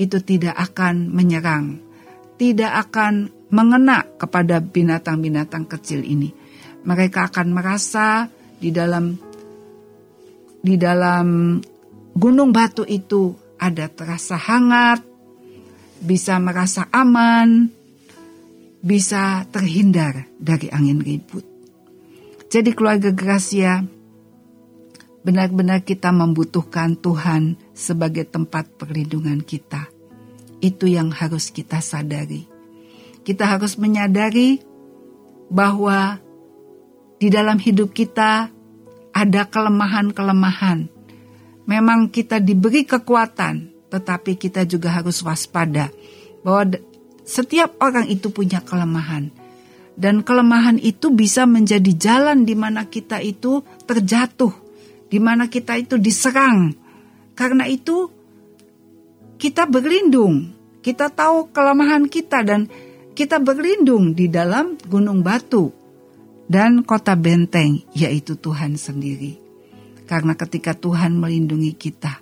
itu 0.00 0.24
tidak 0.24 0.56
akan 0.56 1.12
menyerang, 1.12 1.76
tidak 2.40 2.88
akan 2.88 3.28
mengena 3.52 4.08
kepada 4.16 4.64
binatang-binatang 4.64 5.68
kecil 5.68 6.00
ini. 6.00 6.32
Mereka 6.80 7.28
akan 7.28 7.52
merasa 7.52 8.24
di 8.56 8.72
dalam 8.72 9.12
di 10.64 10.80
dalam 10.80 11.60
gunung 12.16 12.48
batu 12.48 12.88
itu 12.88 13.36
ada 13.60 13.92
terasa 13.92 14.40
hangat, 14.40 15.04
bisa 16.00 16.40
merasa 16.40 16.88
aman, 16.88 17.68
bisa 18.80 19.44
terhindar 19.52 20.24
dari 20.40 20.72
angin 20.72 21.04
ribut. 21.04 21.44
Jadi 22.48 22.72
keluarga 22.72 23.12
Gracia, 23.12 23.84
benar-benar 25.20 25.84
kita 25.84 26.10
membutuhkan 26.10 26.96
Tuhan 26.96 27.60
sebagai 27.76 28.24
tempat 28.24 28.66
perlindungan 28.80 29.44
kita. 29.44 29.89
Itu 30.60 30.86
yang 30.86 31.12
harus 31.12 31.48
kita 31.48 31.80
sadari. 31.80 32.44
Kita 33.24 33.48
harus 33.48 33.76
menyadari 33.80 34.60
bahwa 35.50 36.20
di 37.20 37.28
dalam 37.28 37.60
hidup 37.60 37.92
kita 37.92 38.48
ada 39.12 39.42
kelemahan-kelemahan. 39.48 40.88
Memang 41.68 42.08
kita 42.08 42.40
diberi 42.40 42.88
kekuatan, 42.88 43.88
tetapi 43.92 44.38
kita 44.38 44.64
juga 44.64 44.94
harus 44.96 45.20
waspada 45.20 45.92
bahwa 46.40 46.80
setiap 47.26 47.76
orang 47.82 48.08
itu 48.08 48.32
punya 48.32 48.64
kelemahan. 48.64 49.28
Dan 50.00 50.24
kelemahan 50.24 50.80
itu 50.80 51.12
bisa 51.12 51.44
menjadi 51.44 51.92
jalan 51.92 52.48
di 52.48 52.56
mana 52.56 52.88
kita 52.88 53.20
itu 53.20 53.60
terjatuh, 53.84 54.54
di 55.12 55.20
mana 55.20 55.52
kita 55.52 55.76
itu 55.76 56.00
diserang. 56.00 56.72
Karena 57.36 57.68
itu 57.68 58.08
kita 59.40 59.64
berlindung, 59.64 60.52
kita 60.84 61.08
tahu 61.08 61.48
kelemahan 61.48 62.04
kita 62.12 62.44
dan 62.44 62.68
kita 63.16 63.40
berlindung 63.40 64.12
di 64.12 64.28
dalam 64.28 64.76
gunung 64.84 65.24
batu 65.24 65.72
dan 66.44 66.84
kota 66.84 67.16
benteng, 67.16 67.80
yaitu 67.96 68.36
Tuhan 68.36 68.76
sendiri. 68.76 69.40
Karena 70.04 70.36
ketika 70.36 70.76
Tuhan 70.76 71.16
melindungi 71.16 71.72
kita, 71.72 72.20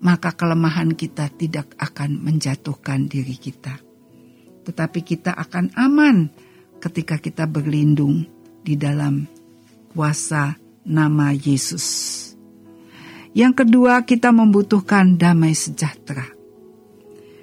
maka 0.00 0.32
kelemahan 0.32 0.96
kita 0.96 1.28
tidak 1.36 1.76
akan 1.76 2.16
menjatuhkan 2.16 3.10
diri 3.10 3.36
kita. 3.36 3.76
Tetapi 4.64 5.00
kita 5.04 5.36
akan 5.36 5.76
aman 5.76 6.32
ketika 6.80 7.20
kita 7.20 7.44
berlindung 7.44 8.24
di 8.64 8.78
dalam 8.78 9.26
kuasa 9.92 10.54
nama 10.86 11.34
Yesus. 11.34 12.16
Yang 13.34 13.66
kedua, 13.66 14.06
kita 14.06 14.30
membutuhkan 14.30 15.18
damai 15.18 15.52
sejahtera. 15.52 16.37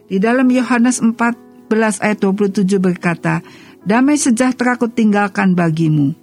Di 0.05 0.21
dalam 0.21 0.45
Yohanes 0.49 1.01
4 1.01 1.45
11 1.69 2.01
ayat 2.01 2.19
27 2.21 2.77
berkata, 2.77 3.41
Damai 3.85 4.17
sejahtera 4.17 4.77
ku 4.77 4.89
tinggalkan 4.89 5.53
bagimu, 5.53 6.13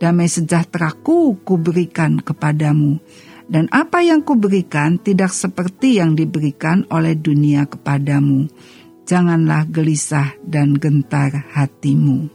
damai 0.00 0.28
sejahtera 0.28 0.92
ku 0.92 1.36
kuberikan 1.44 2.20
kepadamu. 2.20 3.00
Dan 3.50 3.66
apa 3.74 3.98
yang 3.98 4.22
kuberikan 4.22 4.96
tidak 5.02 5.34
seperti 5.34 5.98
yang 5.98 6.14
diberikan 6.14 6.86
oleh 6.86 7.18
dunia 7.18 7.66
kepadamu. 7.66 8.46
Janganlah 9.02 9.66
gelisah 9.66 10.38
dan 10.46 10.78
gentar 10.78 11.50
hatimu. 11.50 12.30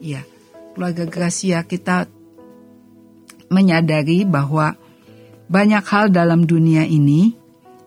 Ya, 0.00 0.24
keluarga 0.72 1.04
Gracia 1.04 1.68
kita 1.68 2.08
menyadari 3.52 4.24
bahwa 4.24 4.72
banyak 5.52 5.84
hal 5.84 6.08
dalam 6.08 6.48
dunia 6.48 6.88
ini 6.88 7.37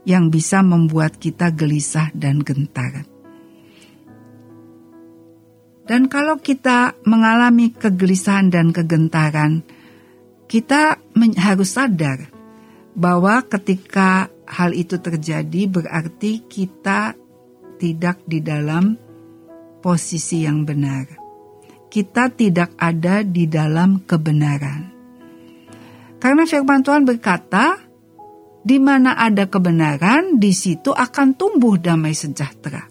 yang 0.07 0.33
bisa 0.33 0.65
membuat 0.65 1.21
kita 1.21 1.53
gelisah 1.53 2.09
dan 2.17 2.41
gentar. 2.41 3.05
Dan 5.85 6.07
kalau 6.07 6.39
kita 6.39 6.95
mengalami 7.03 7.73
kegelisahan 7.75 8.47
dan 8.47 8.71
kegentaran, 8.71 9.65
kita 10.47 10.99
harus 11.35 11.75
sadar 11.75 12.31
bahwa 12.95 13.43
ketika 13.43 14.31
hal 14.47 14.75
itu 14.75 14.99
terjadi 14.99 15.67
berarti 15.67 16.43
kita 16.47 17.15
tidak 17.79 18.21
di 18.27 18.39
dalam 18.43 18.95
posisi 19.81 20.45
yang 20.45 20.63
benar. 20.63 21.07
Kita 21.91 22.31
tidak 22.31 22.77
ada 22.79 23.19
di 23.25 23.51
dalam 23.51 24.07
kebenaran. 24.07 24.87
Karena 26.21 26.47
firman 26.47 26.85
Tuhan 26.85 27.03
berkata, 27.03 27.90
di 28.61 28.77
mana 28.77 29.17
ada 29.17 29.49
kebenaran, 29.49 30.37
di 30.37 30.53
situ 30.53 30.93
akan 30.93 31.33
tumbuh 31.33 31.81
damai 31.81 32.13
sejahtera. 32.13 32.85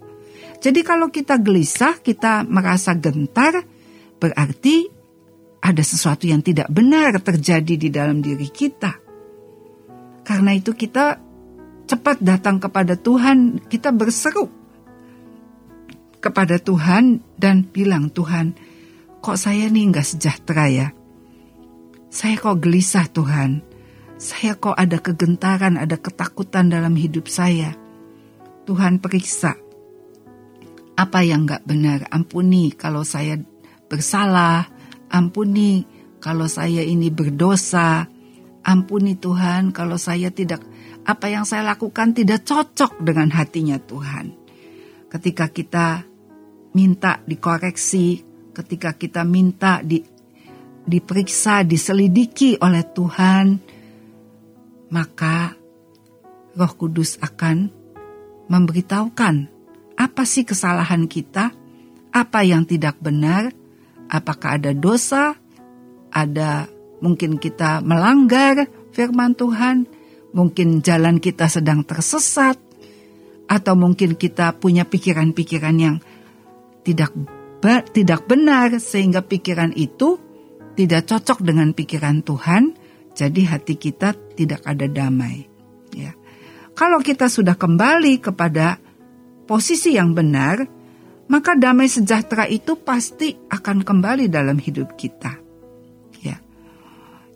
Jadi 0.61 0.81
kalau 0.85 1.09
kita 1.09 1.41
gelisah, 1.41 2.03
kita 2.03 2.45
merasa 2.45 2.93
gentar, 2.99 3.65
berarti 4.21 4.91
ada 5.61 5.81
sesuatu 5.81 6.29
yang 6.29 6.45
tidak 6.45 6.69
benar 6.69 7.17
terjadi 7.23 7.75
di 7.81 7.89
dalam 7.89 8.21
diri 8.21 8.49
kita. 8.51 8.93
Karena 10.21 10.53
itu 10.53 10.77
kita 10.77 11.17
cepat 11.89 12.21
datang 12.21 12.61
kepada 12.61 12.99
Tuhan, 12.99 13.65
kita 13.67 13.95
berseru 13.95 14.47
kepada 16.21 16.61
Tuhan 16.61 17.25
dan 17.41 17.65
bilang, 17.65 18.13
Tuhan, 18.13 18.53
kok 19.25 19.41
saya 19.41 19.67
nih 19.73 19.89
nggak 19.91 20.07
sejahtera 20.07 20.67
ya? 20.69 20.89
Saya 22.13 22.37
kok 22.37 22.61
gelisah 22.61 23.09
Tuhan. 23.09 23.70
Saya 24.21 24.53
kok 24.53 24.77
ada 24.77 25.01
kegentaran, 25.01 25.81
ada 25.81 25.97
ketakutan 25.97 26.69
dalam 26.69 26.93
hidup 26.93 27.25
saya. 27.25 27.73
Tuhan 28.69 29.01
periksa 29.01 29.57
apa 30.93 31.25
yang 31.25 31.49
gak 31.49 31.65
benar. 31.65 32.05
Ampuni 32.13 32.77
kalau 32.77 33.01
saya 33.01 33.41
bersalah, 33.89 34.69
ampuni 35.09 35.89
kalau 36.21 36.45
saya 36.53 36.85
ini 36.85 37.09
berdosa, 37.09 38.05
ampuni 38.61 39.17
Tuhan 39.17 39.73
kalau 39.73 39.97
saya 39.97 40.29
tidak 40.29 40.69
apa 41.09 41.33
yang 41.33 41.49
saya 41.49 41.65
lakukan 41.65 42.13
tidak 42.13 42.45
cocok 42.45 43.01
dengan 43.01 43.33
hatinya 43.33 43.81
Tuhan. 43.81 44.37
Ketika 45.09 45.49
kita 45.49 46.05
minta 46.77 47.25
dikoreksi, 47.25 48.21
ketika 48.53 48.93
kita 49.01 49.25
minta 49.25 49.81
di, 49.81 50.05
diperiksa, 50.85 51.65
diselidiki 51.65 52.61
oleh 52.61 52.85
Tuhan, 52.85 53.70
maka 54.91 55.55
Roh 56.59 56.75
Kudus 56.75 57.17
akan 57.23 57.71
memberitahukan 58.51 59.61
apa 59.95 60.23
sih 60.27 60.43
kesalahan 60.43 61.07
kita? 61.07 61.55
Apa 62.11 62.43
yang 62.43 62.67
tidak 62.67 62.99
benar? 62.99 63.55
Apakah 64.11 64.59
ada 64.59 64.75
dosa? 64.75 65.39
Ada 66.11 66.67
mungkin 66.99 67.39
kita 67.39 67.79
melanggar 67.87 68.67
firman 68.91 69.39
Tuhan? 69.39 69.87
Mungkin 70.35 70.83
jalan 70.83 71.23
kita 71.23 71.47
sedang 71.47 71.87
tersesat? 71.87 72.59
Atau 73.47 73.75
mungkin 73.79 74.19
kita 74.19 74.59
punya 74.59 74.87
pikiran-pikiran 74.87 75.77
yang 75.79 75.97
tidak 76.83 77.15
tidak 77.93 78.25
benar 78.25 78.81
sehingga 78.81 79.21
pikiran 79.21 79.77
itu 79.77 80.17
tidak 80.75 81.13
cocok 81.13 81.45
dengan 81.45 81.77
pikiran 81.77 82.25
Tuhan, 82.25 82.73
jadi 83.13 83.41
hati 83.53 83.77
kita 83.77 84.17
tidak 84.41 84.65
ada 84.65 84.89
damai. 84.89 85.45
Ya. 85.93 86.17
Kalau 86.73 87.05
kita 87.05 87.29
sudah 87.29 87.61
kembali 87.61 88.25
kepada 88.25 88.81
posisi 89.45 90.01
yang 90.01 90.17
benar, 90.17 90.65
maka 91.29 91.53
damai 91.61 91.93
sejahtera 91.93 92.49
itu 92.49 92.81
pasti 92.81 93.37
akan 93.37 93.85
kembali 93.85 94.33
dalam 94.33 94.57
hidup 94.57 94.97
kita. 94.97 95.37
Ya. 96.25 96.41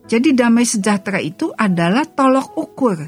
Jadi 0.08 0.32
damai 0.32 0.64
sejahtera 0.64 1.20
itu 1.20 1.52
adalah 1.52 2.08
tolok 2.08 2.56
ukur. 2.56 2.98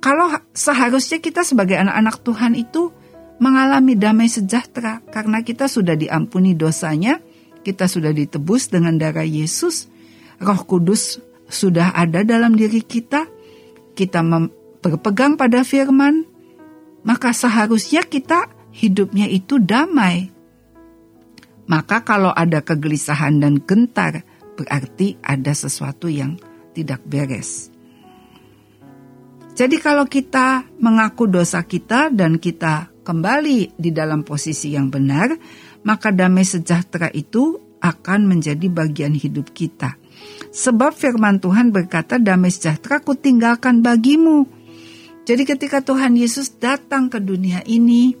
Kalau 0.00 0.32
seharusnya 0.54 1.20
kita 1.20 1.44
sebagai 1.44 1.76
anak-anak 1.76 2.16
Tuhan 2.24 2.54
itu 2.56 2.88
mengalami 3.36 3.98
damai 4.00 4.30
sejahtera 4.30 5.04
karena 5.12 5.42
kita 5.44 5.68
sudah 5.68 5.92
diampuni 5.92 6.56
dosanya, 6.56 7.20
kita 7.60 7.84
sudah 7.84 8.14
ditebus 8.14 8.72
dengan 8.72 8.96
darah 8.96 9.28
Yesus, 9.28 9.92
Roh 10.40 10.64
Kudus 10.64 11.20
sudah 11.50 11.92
ada 11.92 12.22
dalam 12.22 12.54
diri 12.54 12.80
kita, 12.80 13.26
kita 13.98 14.22
berpegang 14.80 15.36
pada 15.36 15.66
firman, 15.66 16.24
maka 17.04 17.34
seharusnya 17.34 18.06
kita 18.06 18.48
hidupnya 18.72 19.26
itu 19.28 19.58
damai. 19.60 20.30
Maka 21.70 22.02
kalau 22.02 22.34
ada 22.34 22.64
kegelisahan 22.64 23.38
dan 23.38 23.62
gentar, 23.62 24.26
berarti 24.58 25.20
ada 25.22 25.54
sesuatu 25.54 26.10
yang 26.10 26.34
tidak 26.74 27.02
beres. 27.06 27.70
Jadi 29.54 29.76
kalau 29.76 30.08
kita 30.08 30.64
mengaku 30.80 31.28
dosa 31.28 31.60
kita 31.60 32.08
dan 32.08 32.40
kita 32.40 32.88
kembali 33.04 33.76
di 33.76 33.90
dalam 33.92 34.24
posisi 34.24 34.72
yang 34.72 34.88
benar, 34.88 35.36
maka 35.84 36.08
damai 36.08 36.48
sejahtera 36.48 37.12
itu 37.12 37.60
akan 37.80 38.24
menjadi 38.24 38.66
bagian 38.72 39.12
hidup 39.12 39.52
kita. 39.52 39.99
Sebab 40.50 40.90
firman 40.94 41.38
Tuhan 41.38 41.70
berkata 41.70 42.18
damai 42.18 42.50
sejahtera 42.50 42.98
ku 42.98 43.14
tinggalkan 43.14 43.80
bagimu 43.80 44.60
jadi 45.30 45.46
ketika 45.46 45.78
Tuhan 45.78 46.18
Yesus 46.18 46.58
datang 46.58 47.06
ke 47.06 47.22
dunia 47.22 47.62
ini, 47.62 48.18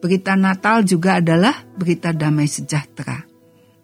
berita 0.00 0.32
Natal 0.32 0.80
juga 0.80 1.20
adalah 1.20 1.52
berita 1.76 2.08
damai 2.16 2.48
sejahtera. 2.48 3.26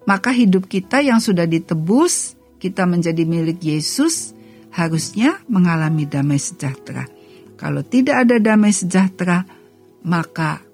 Maka 0.08 0.32
hidup 0.32 0.64
kita 0.64 1.04
yang 1.04 1.20
sudah 1.20 1.44
ditebus, 1.44 2.40
kita 2.56 2.88
menjadi 2.88 3.28
milik 3.28 3.60
Yesus, 3.60 4.32
harusnya 4.72 5.44
mengalami 5.44 6.08
damai 6.08 6.40
sejahtera. 6.40 7.04
Kalau 7.60 7.84
tidak 7.84 8.28
ada 8.28 8.40
damai 8.40 8.72
sejahtera, 8.72 9.44
maka 10.08 10.64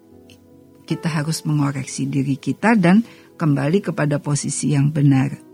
kita 0.87 1.11
harus 1.11 1.43
mengoreksi 1.43 2.07
diri 2.07 2.39
kita 2.39 2.79
dan 2.79 3.03
kembali 3.35 3.83
kepada 3.83 4.23
posisi 4.23 4.79
yang 4.79 4.95
benar. 4.95 5.50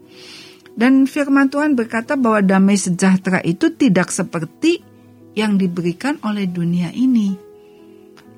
Dan 0.77 1.09
firman 1.09 1.49
Tuhan 1.49 1.73
berkata 1.73 2.21
bahwa 2.21 2.45
damai 2.45 2.77
sejahtera 2.77 3.41
itu 3.41 3.73
tidak 3.73 4.13
seperti 4.13 4.85
yang 5.33 5.57
diberikan 5.57 6.21
oleh 6.21 6.45
dunia 6.45 6.93
ini. 6.93 7.33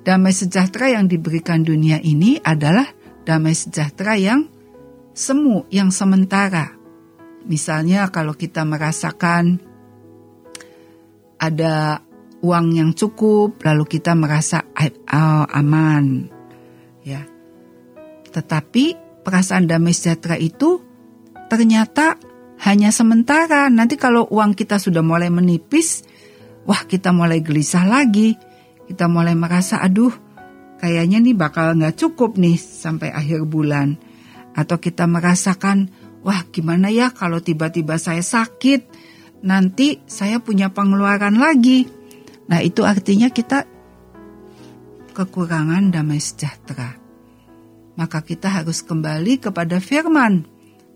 Damai 0.07 0.31
sejahtera 0.31 0.95
yang 0.95 1.11
diberikan 1.11 1.67
dunia 1.67 1.99
ini 1.99 2.39
adalah 2.39 2.87
damai 3.27 3.59
sejahtera 3.59 4.15
yang 4.15 4.47
semu, 5.19 5.67
yang 5.75 5.91
sementara. 5.91 6.79
Misalnya 7.43 8.07
kalau 8.15 8.39
kita 8.39 8.63
merasakan 8.63 9.59
ada 11.43 12.07
uang 12.39 12.67
yang 12.71 12.91
cukup, 12.95 13.59
lalu 13.67 13.99
kita 13.99 14.15
merasa 14.15 14.63
oh, 14.63 15.45
aman, 15.51 16.31
ya. 17.03 17.27
Tetapi 18.31 18.85
perasaan 19.27 19.67
damai 19.67 19.91
sejahtera 19.91 20.39
itu 20.39 20.87
ternyata 21.51 22.28
hanya 22.65 22.91
sementara. 22.91 23.71
Nanti 23.71 23.95
kalau 23.95 24.27
uang 24.31 24.55
kita 24.55 24.81
sudah 24.81 25.03
mulai 25.05 25.31
menipis, 25.31 26.03
wah 26.65 26.83
kita 26.87 27.15
mulai 27.15 27.43
gelisah 27.43 27.87
lagi. 27.87 28.35
Kita 28.89 29.05
mulai 29.05 29.37
merasa, 29.37 29.85
aduh, 29.85 30.13
kayaknya 30.81 31.21
nih 31.21 31.37
bakal 31.37 31.77
nggak 31.77 32.01
cukup 32.01 32.41
nih 32.41 32.57
sampai 32.57 33.13
akhir 33.13 33.45
bulan. 33.45 34.01
Atau 34.57 34.81
kita 34.81 35.05
merasakan, 35.05 35.93
wah 36.25 36.43
gimana 36.49 36.89
ya 36.89 37.13
kalau 37.13 37.39
tiba-tiba 37.39 38.01
saya 38.01 38.25
sakit, 38.25 38.89
nanti 39.45 40.01
saya 40.09 40.41
punya 40.41 40.73
pengeluaran 40.73 41.37
lagi 41.37 41.99
Nah, 42.49 42.65
itu 42.65 42.81
artinya 42.83 43.29
kita 43.29 43.69
kekurangan 45.13 45.93
damai 45.93 46.17
sejahtera. 46.17 46.97
Maka 48.01 48.25
kita 48.25 48.49
harus 48.49 48.81
kembali 48.81 49.37
kepada 49.45 49.79
firman. 49.85 50.49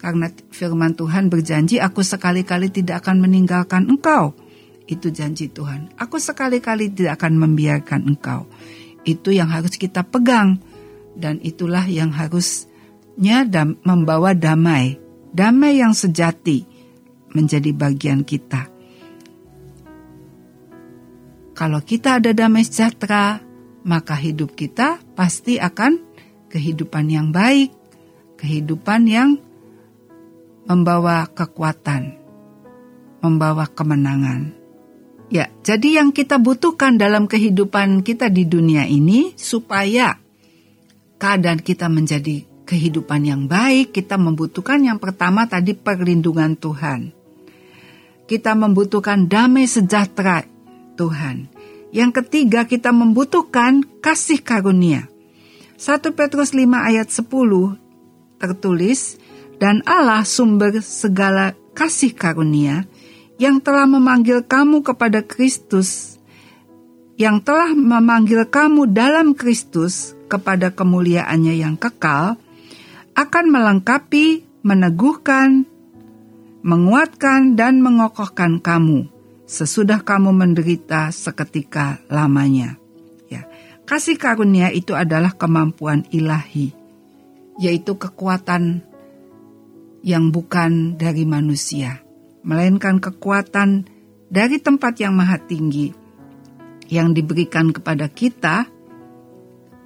Karena 0.03 0.27
firman 0.51 0.99
Tuhan 0.99 1.31
berjanji, 1.31 1.79
aku 1.79 2.03
sekali-kali 2.03 2.75
tidak 2.75 3.07
akan 3.07 3.23
meninggalkan 3.23 3.87
engkau. 3.87 4.35
Itu 4.91 5.15
janji 5.15 5.47
Tuhan. 5.47 5.95
Aku 5.95 6.19
sekali-kali 6.19 6.91
tidak 6.91 7.23
akan 7.23 7.39
membiarkan 7.39 8.11
engkau. 8.11 8.51
Itu 9.07 9.31
yang 9.31 9.55
harus 9.55 9.79
kita 9.79 10.03
pegang. 10.03 10.59
Dan 11.15 11.39
itulah 11.47 11.87
yang 11.87 12.11
harusnya 12.11 13.47
dam 13.47 13.79
membawa 13.87 14.35
damai. 14.35 14.99
Damai 15.31 15.79
yang 15.79 15.95
sejati 15.95 16.67
menjadi 17.31 17.71
bagian 17.71 18.27
kita. 18.27 18.67
Kalau 21.55 21.79
kita 21.79 22.19
ada 22.19 22.35
damai 22.35 22.67
sejahtera, 22.67 23.39
maka 23.87 24.19
hidup 24.19 24.59
kita 24.59 24.99
pasti 25.15 25.63
akan 25.63 25.95
kehidupan 26.51 27.07
yang 27.07 27.31
baik, 27.31 27.71
kehidupan 28.35 29.07
yang 29.07 29.39
membawa 30.67 31.27
kekuatan, 31.31 32.19
membawa 33.23 33.67
kemenangan. 33.67 34.55
Ya, 35.33 35.49
jadi 35.65 36.03
yang 36.03 36.13
kita 36.13 36.37
butuhkan 36.37 37.01
dalam 37.01 37.25
kehidupan 37.25 38.05
kita 38.05 38.29
di 38.29 38.45
dunia 38.45 38.85
ini 38.85 39.33
supaya 39.33 40.21
keadaan 41.17 41.63
kita 41.65 41.89
menjadi 41.89 42.45
kehidupan 42.69 43.25
yang 43.25 43.43
baik, 43.49 43.97
kita 43.97 44.21
membutuhkan 44.21 44.85
yang 44.85 45.01
pertama 45.01 45.49
tadi 45.49 45.73
perlindungan 45.73 46.57
Tuhan. 46.59 47.17
Kita 48.29 48.53
membutuhkan 48.57 49.29
damai 49.29 49.65
sejahtera 49.69 50.45
Tuhan. 50.97 51.49
Yang 51.93 52.25
ketiga, 52.25 52.65
kita 52.65 52.89
membutuhkan 52.93 53.85
kasih 54.01 54.41
karunia. 54.41 55.09
1 55.77 56.13
Petrus 56.17 56.57
5 56.57 56.65
ayat 56.89 57.09
10 57.13 57.77
tertulis, 58.41 59.22
Dan 59.63 59.79
Allah 59.87 60.27
sumber 60.27 60.83
segala 60.83 61.55
kasih 61.79 62.19
karunia 62.19 62.83
yang 63.39 63.63
telah 63.63 63.87
memanggil 63.87 64.43
kamu 64.43 64.83
kepada 64.83 65.23
Kristus, 65.23 66.19
yang 67.15 67.39
telah 67.39 67.71
memanggil 67.71 68.43
kamu 68.51 68.91
dalam 68.91 69.39
Kristus 69.39 70.19
kepada 70.27 70.75
kemuliaannya 70.75 71.63
yang 71.63 71.79
kekal, 71.79 72.35
akan 73.15 73.47
melengkapi, 73.55 74.43
meneguhkan, 74.67 75.63
menguatkan, 76.67 77.55
dan 77.55 77.87
mengokohkan 77.87 78.59
kamu 78.59 79.07
sesudah 79.47 80.03
kamu 80.03 80.35
menderita 80.35 81.15
seketika 81.15 82.03
lamanya. 82.11 82.83
Ya, 83.31 83.47
kasih 83.87 84.19
karunia 84.19 84.75
itu 84.75 84.99
adalah 84.99 85.39
kemampuan 85.39 86.03
ilahi, 86.11 86.75
yaitu 87.63 87.95
kekuatan 87.95 88.91
yang 90.03 90.35
bukan 90.35 90.99
dari 90.99 91.23
manusia, 91.23 92.03
melainkan 92.43 92.99
kekuatan 92.99 93.87
dari 94.27 94.59
tempat 94.59 94.99
yang 94.99 95.15
maha 95.15 95.39
tinggi 95.39 95.95
yang 96.93 97.17
diberikan 97.17 97.73
kepada 97.73 98.11
kita 98.11 98.69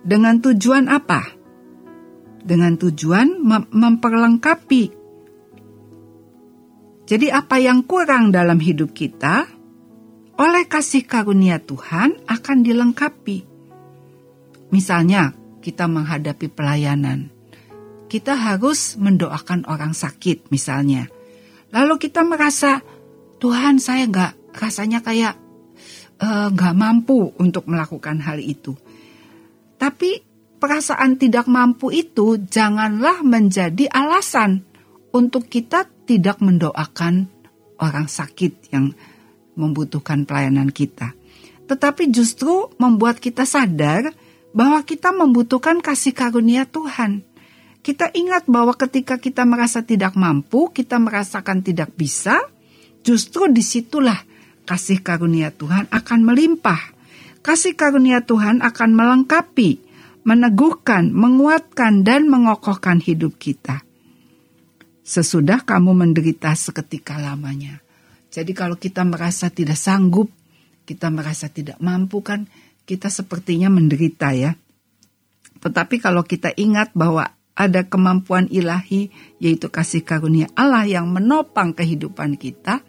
dengan 0.03 0.43
tujuan 0.43 0.91
apa? 0.91 1.23
Dengan 2.43 2.75
tujuan 2.75 3.43
mem 3.43 3.63
memperlengkapi. 3.71 4.85
Jadi 7.07 7.27
apa 7.31 7.63
yang 7.63 7.87
kurang 7.87 8.35
dalam 8.35 8.59
hidup 8.59 8.91
kita, 8.91 9.47
oleh 10.37 10.65
kasih 10.67 11.07
karunia 11.07 11.63
Tuhan 11.63 12.27
akan 12.27 12.59
dilengkapi. 12.67 13.39
Misalnya, 14.75 15.31
kita 15.63 15.87
menghadapi 15.87 16.51
pelayanan. 16.51 17.36
Kita 18.17 18.33
harus 18.33 18.97
mendoakan 18.97 19.69
orang 19.69 19.93
sakit 19.93 20.49
misalnya. 20.49 21.05
Lalu 21.69 22.01
kita 22.01 22.25
merasa, 22.25 22.81
Tuhan 23.37 23.77
saya 23.77 24.09
nggak 24.09 24.57
rasanya 24.57 25.05
kayak 25.05 25.37
eh, 26.17 26.49
nggak 26.49 26.73
uh, 26.73 26.81
mampu 26.81 27.37
untuk 27.37 27.69
melakukan 27.69 28.25
hal 28.25 28.41
itu. 28.41 28.73
Tapi 29.77 30.17
perasaan 30.57 31.21
tidak 31.21 31.45
mampu 31.45 31.93
itu 31.93 32.41
janganlah 32.41 33.21
menjadi 33.21 33.85
alasan 33.93 34.65
untuk 35.13 35.53
kita 35.53 35.85
tidak 36.09 36.41
mendoakan 36.41 37.29
orang 37.77 38.09
sakit 38.09 38.73
yang 38.73 38.97
membutuhkan 39.61 40.25
pelayanan 40.25 40.73
kita, 40.73 41.13
tetapi 41.69 42.09
justru 42.09 42.73
membuat 42.81 43.21
kita 43.21 43.45
sadar 43.45 44.17
bahwa 44.57 44.81
kita 44.89 45.13
membutuhkan 45.13 45.85
kasih 45.85 46.17
karunia 46.17 46.65
Tuhan. 46.65 47.36
Kita 47.87 48.11
ingat 48.11 48.51
bahwa 48.51 48.75
ketika 48.75 49.15
kita 49.15 49.47
merasa 49.47 49.79
tidak 49.79 50.19
mampu, 50.19 50.75
kita 50.75 50.99
merasakan 50.99 51.63
tidak 51.63 51.95
bisa, 51.95 52.43
justru 53.07 53.47
di 53.47 53.63
situlah 53.63 54.27
kasih 54.67 55.07
karunia 55.07 55.55
Tuhan 55.55 55.87
akan 55.95 56.21
melimpah. 56.27 56.83
Kasih 57.47 57.79
karunia 57.79 58.27
Tuhan 58.27 58.59
akan 58.59 58.91
melengkapi, 58.91 59.79
meneguhkan, 60.27 61.15
menguatkan, 61.15 62.03
dan 62.03 62.27
mengokohkan 62.27 62.99
hidup 62.99 63.39
kita. 63.39 63.87
Sesudah 65.07 65.63
kamu 65.63 65.95
menderita 65.95 66.51
seketika 66.59 67.23
lamanya. 67.23 67.79
Jadi 68.35 68.51
kalau 68.51 68.75
kita 68.75 69.07
merasa 69.07 69.47
tidak 69.47 69.79
sanggup, 69.79 70.27
kita 70.83 71.07
merasa 71.15 71.47
tidak 71.47 71.79
mampu 71.79 72.19
kan, 72.19 72.51
kita 72.83 73.15
sepertinya 73.15 73.71
menderita 73.71 74.35
ya. 74.35 74.59
Tetapi 75.63 76.03
kalau 76.03 76.27
kita 76.27 76.51
ingat 76.59 76.91
bahwa 76.91 77.36
ada 77.57 77.89
kemampuan 77.89 78.47
ilahi 78.53 79.09
yaitu 79.41 79.73
kasih 79.73 80.05
karunia 80.05 80.47
Allah 80.53 80.85
yang 80.85 81.09
menopang 81.09 81.73
kehidupan 81.73 82.37
kita, 82.37 82.85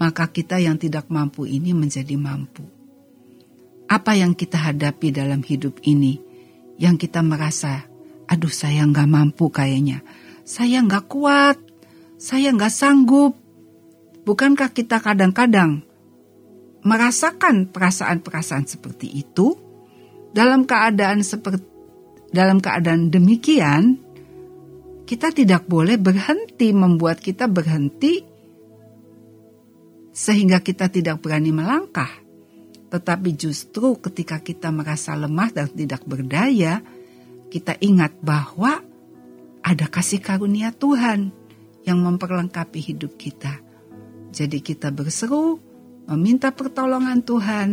maka 0.00 0.32
kita 0.32 0.56
yang 0.56 0.80
tidak 0.80 1.12
mampu 1.12 1.44
ini 1.44 1.76
menjadi 1.76 2.16
mampu. 2.16 2.64
Apa 3.86 4.18
yang 4.18 4.34
kita 4.34 4.58
hadapi 4.58 5.14
dalam 5.14 5.44
hidup 5.44 5.78
ini 5.86 6.18
yang 6.80 6.98
kita 6.98 7.22
merasa, 7.22 7.86
aduh 8.26 8.50
saya 8.50 8.82
nggak 8.82 9.06
mampu 9.06 9.52
kayaknya, 9.52 10.02
saya 10.42 10.82
nggak 10.82 11.06
kuat, 11.06 11.60
saya 12.18 12.50
nggak 12.50 12.72
sanggup, 12.72 13.38
Bukankah 14.26 14.74
kita 14.74 14.98
kadang-kadang 14.98 15.86
merasakan 16.82 17.70
perasaan-perasaan 17.70 18.66
seperti 18.66 19.22
itu? 19.22 19.54
Dalam 20.34 20.66
keadaan 20.66 21.22
seperti 21.22 21.62
dalam 22.36 22.60
keadaan 22.60 23.08
demikian 23.08 23.96
kita 25.08 25.32
tidak 25.32 25.64
boleh 25.64 25.96
berhenti 25.96 26.74
membuat 26.76 27.22
kita 27.22 27.48
berhenti 27.48 28.20
sehingga 30.16 30.64
kita 30.64 30.88
tidak 30.88 31.22
berani 31.22 31.54
melangkah. 31.54 32.10
Tetapi 32.90 33.30
justru 33.36 34.00
ketika 34.00 34.40
kita 34.40 34.72
merasa 34.72 35.12
lemah 35.12 35.52
dan 35.52 35.68
tidak 35.68 36.02
berdaya, 36.08 36.80
kita 37.52 37.76
ingat 37.84 38.16
bahwa 38.24 38.80
ada 39.60 39.86
kasih 39.86 40.24
karunia 40.24 40.72
Tuhan 40.72 41.30
yang 41.84 42.00
memperlengkapi 42.00 42.80
hidup 42.80 43.20
kita. 43.20 43.60
Jadi 44.32 44.64
kita 44.64 44.88
berseru, 44.90 45.60
meminta 46.08 46.50
pertolongan 46.50 47.20
Tuhan, 47.20 47.68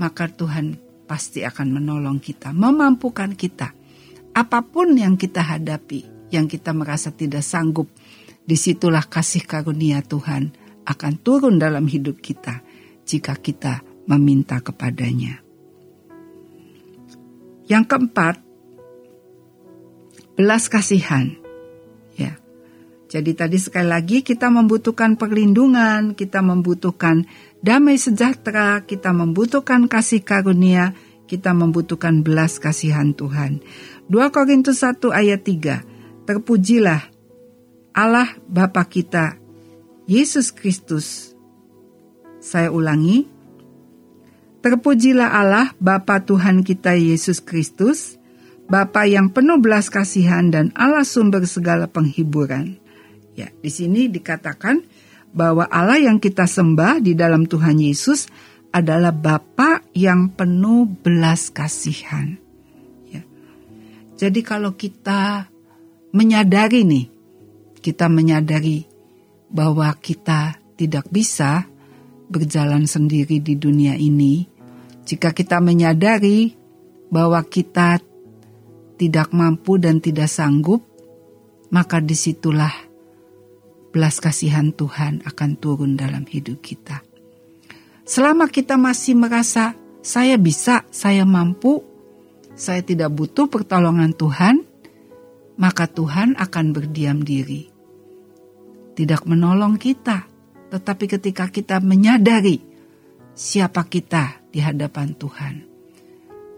maka 0.00 0.32
Tuhan 0.32 0.80
pasti 1.04 1.44
akan 1.44 1.76
menolong 1.76 2.18
kita, 2.18 2.56
memampukan 2.56 3.36
kita. 3.36 3.75
Apa 4.36 4.60
pun 4.60 4.92
yang 4.92 5.16
kita 5.16 5.40
hadapi, 5.40 6.28
yang 6.28 6.44
kita 6.44 6.76
merasa 6.76 7.08
tidak 7.08 7.40
sanggup, 7.40 7.88
di 8.44 8.52
situlah 8.52 9.08
kasih 9.08 9.48
karunia 9.48 10.04
Tuhan 10.04 10.52
akan 10.84 11.12
turun 11.24 11.56
dalam 11.56 11.88
hidup 11.88 12.20
kita 12.20 12.60
jika 13.08 13.32
kita 13.40 13.80
meminta 14.04 14.60
kepadanya. 14.60 15.40
Yang 17.66 17.84
keempat, 17.88 18.36
belas 20.36 20.68
kasihan. 20.68 21.32
Ya. 22.14 22.36
Jadi 23.08 23.32
tadi 23.32 23.56
sekali 23.56 23.88
lagi 23.88 24.20
kita 24.20 24.52
membutuhkan 24.52 25.16
perlindungan, 25.16 26.12
kita 26.12 26.44
membutuhkan 26.44 27.24
damai 27.64 27.96
sejahtera, 27.96 28.84
kita 28.84 29.10
membutuhkan 29.10 29.88
kasih 29.88 30.22
karunia, 30.22 30.94
kita 31.26 31.50
membutuhkan 31.50 32.22
belas 32.22 32.62
kasihan 32.62 33.10
Tuhan. 33.10 33.58
2 34.06 34.30
Korintus 34.30 34.86
1 34.86 35.02
ayat 35.10 35.42
3. 35.42 36.30
Terpujilah 36.30 37.10
Allah 37.90 38.38
Bapa 38.46 38.86
kita, 38.86 39.34
Yesus 40.06 40.54
Kristus. 40.54 41.34
Saya 42.38 42.70
ulangi. 42.70 43.26
Terpujilah 44.62 45.26
Allah 45.26 45.74
Bapa 45.82 46.22
Tuhan 46.22 46.62
kita 46.62 46.94
Yesus 46.94 47.42
Kristus, 47.42 48.14
Bapa 48.70 49.10
yang 49.10 49.34
penuh 49.34 49.58
belas 49.58 49.90
kasihan 49.90 50.54
dan 50.54 50.70
Allah 50.78 51.02
sumber 51.02 51.42
segala 51.46 51.90
penghiburan. 51.90 52.78
Ya, 53.34 53.50
di 53.58 53.70
sini 53.74 54.06
dikatakan 54.06 54.86
bahwa 55.34 55.66
Allah 55.66 55.98
yang 55.98 56.22
kita 56.22 56.46
sembah 56.46 57.02
di 57.02 57.18
dalam 57.18 57.42
Tuhan 57.42 57.82
Yesus 57.82 58.30
adalah 58.70 59.10
Bapa 59.10 59.82
yang 59.98 60.30
penuh 60.30 60.86
belas 60.86 61.50
kasihan. 61.50 62.45
Jadi 64.16 64.40
kalau 64.40 64.72
kita 64.72 65.44
menyadari 66.16 66.88
nih, 66.88 67.06
kita 67.84 68.08
menyadari 68.08 68.88
bahwa 69.52 69.92
kita 70.00 70.56
tidak 70.80 71.06
bisa 71.12 71.68
berjalan 72.26 72.88
sendiri 72.88 73.38
di 73.44 73.54
dunia 73.60 73.94
ini, 73.94 74.48
jika 75.06 75.30
kita 75.36 75.60
menyadari 75.60 76.50
bahwa 77.12 77.44
kita 77.46 78.00
tidak 78.96 79.30
mampu 79.36 79.76
dan 79.76 80.00
tidak 80.00 80.32
sanggup, 80.32 80.82
maka 81.70 82.00
di 82.00 82.16
situlah 82.16 82.72
belas 83.92 84.18
kasihan 84.18 84.72
Tuhan 84.72 85.22
akan 85.24 85.50
turun 85.60 85.94
dalam 85.94 86.24
hidup 86.24 86.64
kita. 86.64 87.04
Selama 88.06 88.48
kita 88.48 88.80
masih 88.80 89.18
merasa 89.18 89.76
saya 90.00 90.38
bisa, 90.38 90.86
saya 90.94 91.26
mampu, 91.26 91.82
saya 92.56 92.80
tidak 92.80 93.12
butuh 93.12 93.46
pertolongan 93.52 94.16
Tuhan, 94.16 94.64
maka 95.60 95.84
Tuhan 95.86 96.34
akan 96.40 96.66
berdiam 96.72 97.20
diri. 97.20 97.68
Tidak 98.96 99.28
menolong 99.28 99.76
kita, 99.76 100.24
tetapi 100.72 101.04
ketika 101.04 101.52
kita 101.52 101.84
menyadari 101.84 102.64
siapa 103.36 103.84
kita 103.84 104.48
di 104.48 104.64
hadapan 104.64 105.12
Tuhan, 105.12 105.54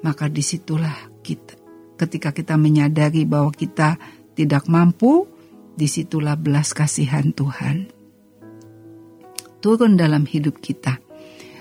maka 0.06 0.30
di 0.30 0.40
situlah 0.40 1.10
kita. 1.26 1.58
Ketika 1.98 2.30
kita 2.30 2.54
menyadari 2.54 3.26
bahwa 3.26 3.50
kita 3.50 3.98
tidak 4.38 4.70
mampu, 4.70 5.26
di 5.78 5.86
situlah 5.86 6.34
belas 6.34 6.74
kasihan 6.74 7.30
Tuhan 7.30 7.98
turun 9.62 9.94
dalam 9.94 10.26
hidup 10.26 10.58
kita. 10.58 10.98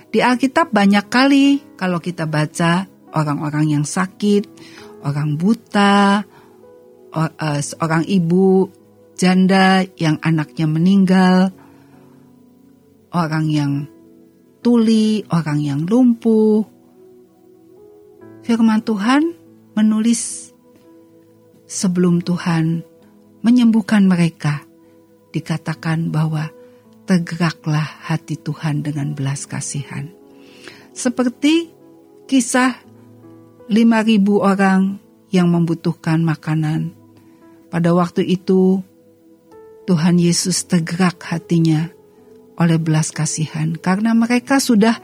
Di 0.09 0.25
Alkitab 0.25 0.73
banyak 0.73 1.05
kali 1.05 1.77
kalau 1.77 2.01
kita 2.01 2.25
baca 2.25 2.89
orang-orang 3.13 3.79
yang 3.79 3.85
sakit, 3.87 4.47
orang 5.03 5.39
buta, 5.39 6.25
eh, 7.15 7.61
seorang 7.63 8.03
ibu 8.07 8.67
janda 9.17 9.81
yang 9.97 10.21
anaknya 10.21 10.65
meninggal, 10.69 11.49
orang 13.11 13.45
yang 13.49 13.73
tuli, 14.61 15.25
orang 15.31 15.59
yang 15.63 15.81
lumpuh. 15.87 16.61
Firman 18.45 18.79
Tuhan 18.85 19.23
menulis 19.75 20.53
sebelum 21.67 22.23
Tuhan 22.23 22.85
menyembuhkan 23.43 24.07
mereka, 24.07 24.63
dikatakan 25.35 26.09
bahwa 26.09 26.49
tergeraklah 27.07 28.07
hati 28.07 28.39
Tuhan 28.39 28.83
dengan 28.83 29.15
belas 29.15 29.47
kasihan. 29.47 30.11
Seperti 30.91 31.71
kisah 32.27 32.86
5.000 33.67 34.23
orang 34.39 34.95
yang 35.27 35.51
membutuhkan 35.51 36.23
makanan. 36.23 36.95
Pada 37.67 37.91
waktu 37.91 38.23
itu 38.23 38.79
Tuhan 39.83 40.15
Yesus 40.19 40.63
tergerak 40.67 41.19
hatinya 41.27 41.91
oleh 42.55 42.79
belas 42.79 43.11
kasihan 43.11 43.75
karena 43.75 44.15
mereka 44.15 44.63
sudah 44.63 44.95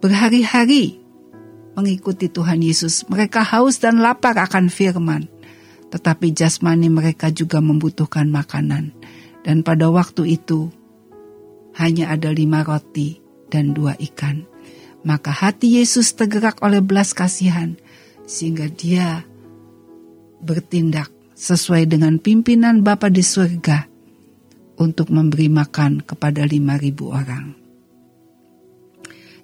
berhari-hari 0.00 1.04
mengikuti 1.76 2.32
Tuhan 2.32 2.64
Yesus. 2.64 3.04
Mereka 3.12 3.44
haus 3.44 3.76
dan 3.76 4.00
lapar 4.00 4.40
akan 4.40 4.72
firman. 4.72 5.28
Tetapi 5.92 6.32
jasmani 6.32 6.88
mereka 6.88 7.28
juga 7.28 7.60
membutuhkan 7.60 8.26
makanan. 8.32 8.96
Dan 9.44 9.60
pada 9.60 9.92
waktu 9.92 10.40
itu 10.40 10.72
hanya 11.76 12.08
ada 12.08 12.32
lima 12.32 12.64
roti 12.64 13.20
dan 13.52 13.76
dua 13.76 13.92
ikan. 14.00 14.53
Maka 15.04 15.30
hati 15.30 15.76
Yesus 15.76 16.16
tergerak 16.16 16.64
oleh 16.64 16.80
belas 16.80 17.12
kasihan 17.12 17.76
sehingga 18.24 18.72
dia 18.72 19.20
bertindak 20.40 21.12
sesuai 21.36 21.84
dengan 21.88 22.16
pimpinan 22.16 22.80
Bapa 22.80 23.12
di 23.12 23.20
surga 23.20 23.84
untuk 24.80 25.12
memberi 25.12 25.52
makan 25.52 26.02
kepada 26.02 26.48
lima 26.48 26.80
ribu 26.80 27.12
orang. 27.12 27.52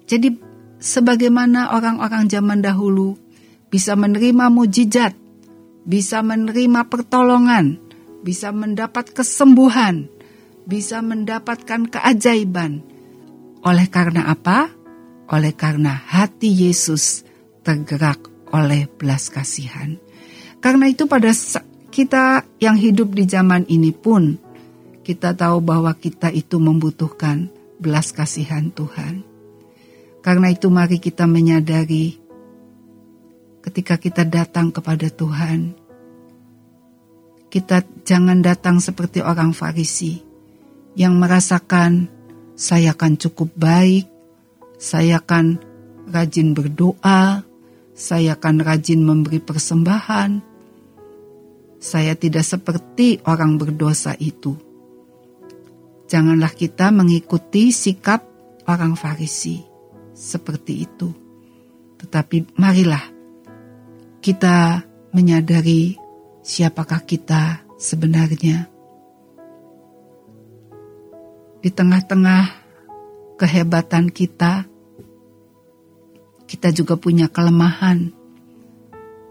Jadi 0.09 0.33
sebagaimana 0.81 1.77
orang-orang 1.77 2.27
zaman 2.27 2.59
dahulu 2.59 3.15
bisa 3.71 3.95
menerima 3.95 4.51
mujizat, 4.51 5.13
bisa 5.85 6.19
menerima 6.19 6.89
pertolongan, 6.89 7.79
bisa 8.25 8.51
mendapat 8.51 9.13
kesembuhan, 9.15 10.11
bisa 10.67 10.99
mendapatkan 10.99 11.87
keajaiban. 11.87 12.83
Oleh 13.61 13.87
karena 13.87 14.27
apa? 14.27 14.80
Oleh 15.31 15.55
karena 15.55 15.95
hati 15.95 16.51
Yesus 16.51 17.23
tergerak 17.63 18.19
oleh 18.51 18.91
belas 18.91 19.31
kasihan. 19.31 19.95
Karena 20.59 20.91
itu 20.91 21.07
pada 21.07 21.31
kita 21.87 22.43
yang 22.59 22.75
hidup 22.75 23.15
di 23.15 23.23
zaman 23.23 23.63
ini 23.71 23.95
pun 23.95 24.35
kita 25.01 25.33
tahu 25.33 25.63
bahwa 25.63 25.95
kita 25.95 26.29
itu 26.35 26.59
membutuhkan 26.59 27.47
belas 27.79 28.11
kasihan 28.11 28.69
Tuhan. 28.69 29.23
Karena 30.21 30.53
itu 30.53 30.69
mari 30.69 31.01
kita 31.01 31.25
menyadari 31.25 32.19
ketika 33.65 33.97
kita 33.97 34.27
datang 34.27 34.69
kepada 34.69 35.09
Tuhan, 35.09 35.73
kita 37.49 37.81
jangan 38.05 38.43
datang 38.43 38.77
seperti 38.77 39.23
orang 39.23 39.55
Farisi 39.55 40.21
yang 40.93 41.17
merasakan 41.17 42.05
saya 42.53 42.93
akan 42.93 43.17
cukup 43.17 43.49
baik, 43.57 44.10
saya 44.81 45.21
akan 45.21 45.61
rajin 46.09 46.57
berdoa, 46.57 47.45
saya 47.93 48.33
akan 48.33 48.65
rajin 48.65 49.05
memberi 49.05 49.37
persembahan. 49.37 50.41
Saya 51.77 52.17
tidak 52.17 52.41
seperti 52.41 53.21
orang 53.29 53.61
berdosa 53.61 54.17
itu. 54.17 54.57
Janganlah 56.09 56.49
kita 56.57 56.89
mengikuti 56.89 57.69
sikap 57.69 58.25
orang 58.65 58.97
Farisi 58.97 59.61
seperti 60.17 60.73
itu. 60.81 61.13
Tetapi 62.01 62.57
marilah 62.57 63.05
kita 64.17 64.81
menyadari 65.13 65.93
siapakah 66.41 67.05
kita 67.05 67.69
sebenarnya. 67.77 68.65
Di 71.61 71.69
tengah-tengah 71.69 72.43
kehebatan 73.37 74.09
kita, 74.09 74.70
kita 76.51 76.75
juga 76.75 76.99
punya 76.99 77.31
kelemahan, 77.31 78.11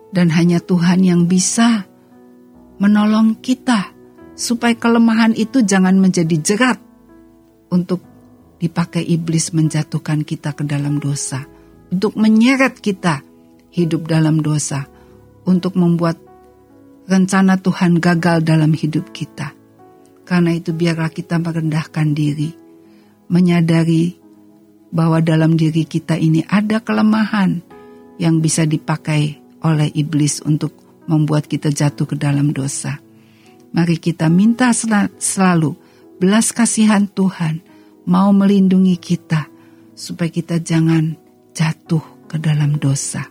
dan 0.08 0.32
hanya 0.32 0.56
Tuhan 0.56 1.04
yang 1.04 1.28
bisa 1.28 1.84
menolong 2.80 3.36
kita 3.44 3.92
supaya 4.32 4.72
kelemahan 4.72 5.36
itu 5.36 5.60
jangan 5.60 6.00
menjadi 6.00 6.36
jerat 6.40 6.80
untuk 7.68 8.00
dipakai 8.56 9.04
iblis 9.04 9.52
menjatuhkan 9.52 10.24
kita 10.24 10.56
ke 10.56 10.64
dalam 10.64 10.96
dosa, 10.96 11.44
untuk 11.92 12.16
menyeret 12.16 12.80
kita 12.80 13.20
hidup 13.68 14.08
dalam 14.08 14.40
dosa, 14.40 14.88
untuk 15.44 15.76
membuat 15.76 16.16
rencana 17.04 17.60
Tuhan 17.60 18.00
gagal 18.00 18.48
dalam 18.48 18.72
hidup 18.72 19.12
kita. 19.12 19.52
Karena 20.24 20.56
itu 20.56 20.72
biarlah 20.72 21.12
kita 21.12 21.36
merendahkan 21.36 22.16
diri, 22.16 22.48
menyadari 23.28 24.19
bahwa 24.90 25.22
dalam 25.22 25.54
diri 25.54 25.86
kita 25.86 26.18
ini 26.18 26.42
ada 26.46 26.82
kelemahan 26.82 27.62
yang 28.18 28.42
bisa 28.42 28.66
dipakai 28.66 29.38
oleh 29.62 29.88
iblis 29.94 30.42
untuk 30.42 30.74
membuat 31.06 31.46
kita 31.46 31.70
jatuh 31.70 32.06
ke 32.06 32.16
dalam 32.18 32.50
dosa. 32.50 32.98
Mari 33.70 33.96
kita 34.02 34.26
minta 34.26 34.74
selalu 34.74 35.78
belas 36.18 36.50
kasihan 36.50 37.06
Tuhan 37.06 37.62
mau 38.10 38.34
melindungi 38.34 38.98
kita 38.98 39.46
supaya 39.94 40.28
kita 40.28 40.58
jangan 40.58 41.14
jatuh 41.54 42.02
ke 42.26 42.36
dalam 42.42 42.76
dosa. 42.76 43.30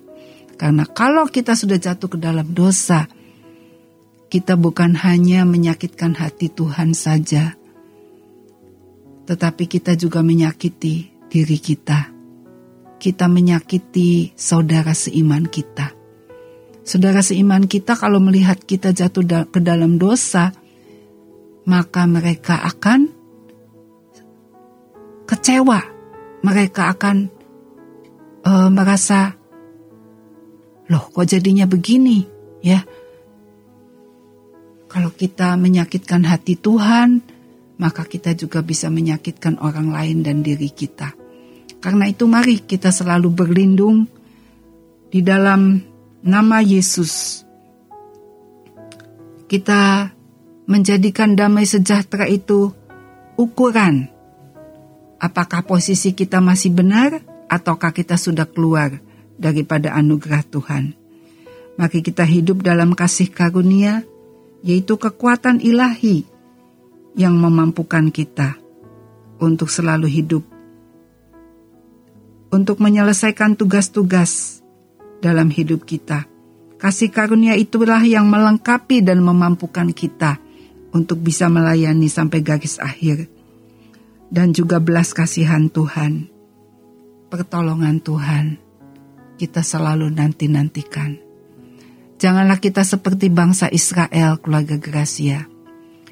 Karena 0.59 0.83
kalau 0.87 1.27
kita 1.27 1.55
sudah 1.55 1.79
jatuh 1.79 2.07
ke 2.11 2.17
dalam 2.19 2.51
dosa, 2.51 3.07
kita 4.27 4.59
bukan 4.59 4.95
hanya 5.01 5.47
menyakitkan 5.47 6.15
hati 6.19 6.51
Tuhan 6.51 6.91
saja, 6.91 7.55
tetapi 9.25 9.63
kita 9.71 9.95
juga 9.95 10.19
menyakiti 10.19 11.18
diri 11.29 11.57
kita. 11.61 12.11
Kita 12.99 13.31
menyakiti 13.31 14.35
saudara 14.35 14.91
seiman 14.91 15.47
kita. 15.47 15.95
Saudara 16.83 17.23
seiman 17.23 17.69
kita 17.69 17.95
kalau 17.95 18.19
melihat 18.19 18.59
kita 18.59 18.91
jatuh 18.91 19.47
ke 19.47 19.63
dalam 19.63 19.95
dosa, 19.95 20.51
maka 21.69 22.03
mereka 22.09 22.59
akan 22.65 23.07
kecewa. 25.29 25.79
Mereka 26.39 26.81
akan 26.97 27.17
uh, 28.43 28.69
merasa 28.71 29.39
Loh, 30.89 31.05
kok 31.13 31.29
jadinya 31.29 31.69
begini? 31.69 32.25
Ya. 32.65 32.81
Kalau 34.89 35.13
kita 35.13 35.53
menyakitkan 35.53 36.25
hati 36.25 36.57
Tuhan, 36.57 37.21
maka 37.77 38.09
kita 38.09 38.33
juga 38.33 38.65
bisa 38.65 38.89
menyakitkan 38.89 39.61
orang 39.61 39.93
lain 39.93 40.25
dan 40.25 40.41
diri 40.41 40.73
kita. 40.73 41.13
Karena 41.79 42.11
itu 42.11 42.27
mari 42.27 42.59
kita 42.59 42.91
selalu 42.91 43.31
berlindung 43.31 44.07
di 45.07 45.23
dalam 45.23 45.79
nama 46.23 46.59
Yesus. 46.59 47.43
Kita 49.49 50.11
menjadikan 50.69 51.33
damai 51.33 51.65
sejahtera 51.65 52.29
itu 52.29 52.69
ukuran. 53.39 54.11
Apakah 55.19 55.65
posisi 55.65 56.13
kita 56.13 56.43
masih 56.43 56.75
benar 56.75 57.23
ataukah 57.49 57.89
kita 57.91 58.15
sudah 58.15 58.45
keluar 58.45 59.01
daripada 59.39 59.97
anugerah 59.97 60.45
Tuhan. 60.45 60.93
Mari 61.79 61.99
kita 62.03 62.27
hidup 62.27 62.61
dalam 62.61 62.93
kasih 62.93 63.31
karunia, 63.31 64.05
yaitu 64.61 64.99
kekuatan 64.99 65.63
ilahi 65.63 66.27
yang 67.15 67.39
memampukan 67.39 68.11
kita 68.11 68.59
untuk 69.39 69.71
selalu 69.71 70.11
hidup, 70.11 70.43
untuk 72.49 72.81
menyelesaikan 72.81 73.57
tugas-tugas 73.57 74.62
dalam 75.21 75.49
hidup 75.53 75.85
kita. 75.85 76.25
Kasih 76.79 77.12
karunia 77.12 77.59
itulah 77.59 77.99
yang 78.01 78.25
melengkapi 78.31 79.03
dan 79.03 79.19
memampukan 79.19 79.91
kita 79.91 80.39
untuk 80.95 81.19
bisa 81.19 81.51
melayani 81.51 82.07
sampai 82.07 82.39
garis 82.39 82.79
akhir. 82.79 83.27
Dan 84.29 84.53
juga 84.53 84.77
belas 84.77 85.12
kasihan 85.12 85.67
Tuhan, 85.67 86.29
pertolongan 87.33 87.97
Tuhan 87.99 88.45
kita 89.39 89.63
selalu 89.63 90.12
nanti-nantikan. 90.13 91.15
Janganlah 92.19 92.59
kita 92.59 92.83
seperti 92.83 93.31
bangsa 93.31 93.71
Israel, 93.71 94.43
keluarga 94.43 94.75
Gracia, 94.75 95.47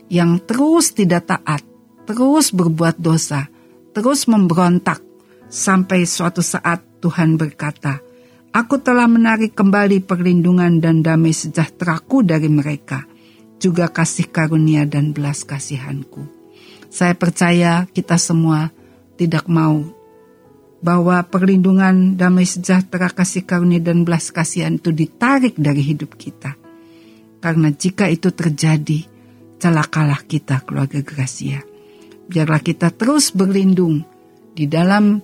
yang 0.08 0.40
terus 0.40 0.96
tidak 0.96 1.28
taat, 1.28 1.60
terus 2.08 2.56
berbuat 2.56 2.96
dosa, 2.96 3.52
terus 3.92 4.24
memberontak, 4.32 5.04
sampai 5.48 6.04
suatu 6.04 6.44
saat 6.44 6.84
Tuhan 7.00 7.40
berkata, 7.40 8.04
Aku 8.56 8.82
telah 8.82 9.06
menarik 9.06 9.54
kembali 9.54 10.02
perlindungan 10.08 10.82
dan 10.82 11.06
damai 11.06 11.36
sejahteraku 11.36 12.26
dari 12.26 12.50
mereka, 12.50 13.06
juga 13.62 13.92
kasih 13.92 14.34
karunia 14.34 14.88
dan 14.90 15.14
belas 15.14 15.46
kasihanku. 15.46 16.26
Saya 16.88 17.14
percaya 17.14 17.86
kita 17.92 18.18
semua 18.18 18.72
tidak 19.20 19.46
mau 19.46 19.84
bahwa 20.82 21.22
perlindungan, 21.26 22.18
damai 22.18 22.46
sejahtera, 22.46 23.10
kasih 23.14 23.46
karunia 23.46 23.82
dan 23.82 24.06
belas 24.06 24.30
kasihan 24.30 24.78
itu 24.78 24.94
ditarik 24.94 25.58
dari 25.58 25.82
hidup 25.82 26.16
kita. 26.18 26.58
Karena 27.38 27.70
jika 27.70 28.10
itu 28.10 28.34
terjadi, 28.34 29.06
celakalah 29.62 30.22
kita 30.26 30.62
keluarga 30.66 31.02
Gracia. 31.02 31.62
Biarlah 32.26 32.62
kita 32.62 32.90
terus 32.94 33.34
berlindung 33.34 34.02
di 34.58 34.66
dalam 34.66 35.22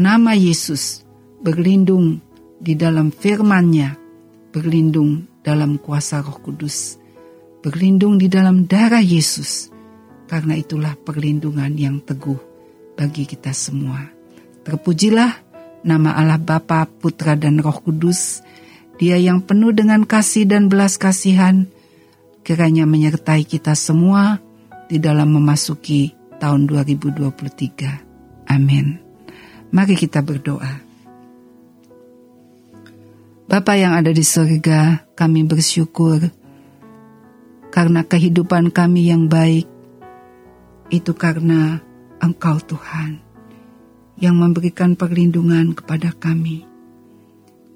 nama 0.00 0.32
Yesus, 0.32 1.04
berlindung 1.44 2.24
di 2.56 2.72
dalam 2.72 3.12
firman-Nya, 3.12 4.00
berlindung 4.48 5.28
dalam 5.44 5.76
kuasa 5.76 6.24
Roh 6.24 6.40
Kudus, 6.40 6.96
berlindung 7.60 8.16
di 8.16 8.32
dalam 8.32 8.64
darah 8.64 9.04
Yesus. 9.04 9.68
Karena 10.24 10.56
itulah 10.56 10.96
perlindungan 10.96 11.74
yang 11.76 12.00
teguh 12.00 12.38
bagi 12.96 13.28
kita 13.28 13.52
semua. 13.52 14.08
Terpujilah 14.64 15.32
nama 15.84 16.16
Allah 16.16 16.40
Bapa, 16.40 16.88
Putra 16.88 17.36
dan 17.36 17.60
Roh 17.60 17.76
Kudus, 17.84 18.40
Dia 19.00 19.16
yang 19.16 19.40
penuh 19.40 19.72
dengan 19.72 20.04
kasih 20.04 20.44
dan 20.44 20.68
belas 20.68 21.00
kasihan, 21.00 21.64
kiranya 22.44 22.84
menyertai 22.84 23.48
kita 23.48 23.72
semua 23.72 24.36
di 24.92 25.00
dalam 25.00 25.32
memasuki 25.32 26.12
tahun 26.36 26.68
2023. 26.68 28.52
Amin. 28.52 29.09
Mari 29.70 29.94
kita 29.94 30.18
berdoa. 30.18 30.82
Bapa 33.46 33.74
yang 33.74 33.94
ada 33.94 34.10
di 34.10 34.22
surga, 34.22 35.10
kami 35.14 35.46
bersyukur 35.46 36.22
karena 37.70 38.02
kehidupan 38.02 38.74
kami 38.74 39.10
yang 39.10 39.30
baik 39.30 39.66
itu 40.90 41.14
karena 41.14 41.78
Engkau 42.18 42.58
Tuhan 42.58 43.22
yang 44.20 44.36
memberikan 44.36 44.98
perlindungan 44.98 45.72
kepada 45.72 46.12
kami. 46.12 46.68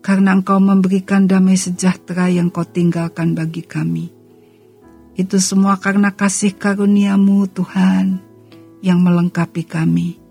Karena 0.04 0.37
engkau 0.37 0.61
memberikan 0.61 1.24
damai 1.24 1.57
sejahtera 1.57 2.28
yang 2.28 2.52
kau 2.52 2.68
tinggalkan 2.68 3.33
bagi 3.33 3.64
kami. 3.64 4.12
Itu 5.16 5.40
semua 5.40 5.80
karena 5.80 6.12
kasih 6.12 6.61
karuniamu 6.61 7.48
Tuhan 7.48 8.20
yang 8.85 9.00
melengkapi 9.00 9.64
kami. 9.64 10.23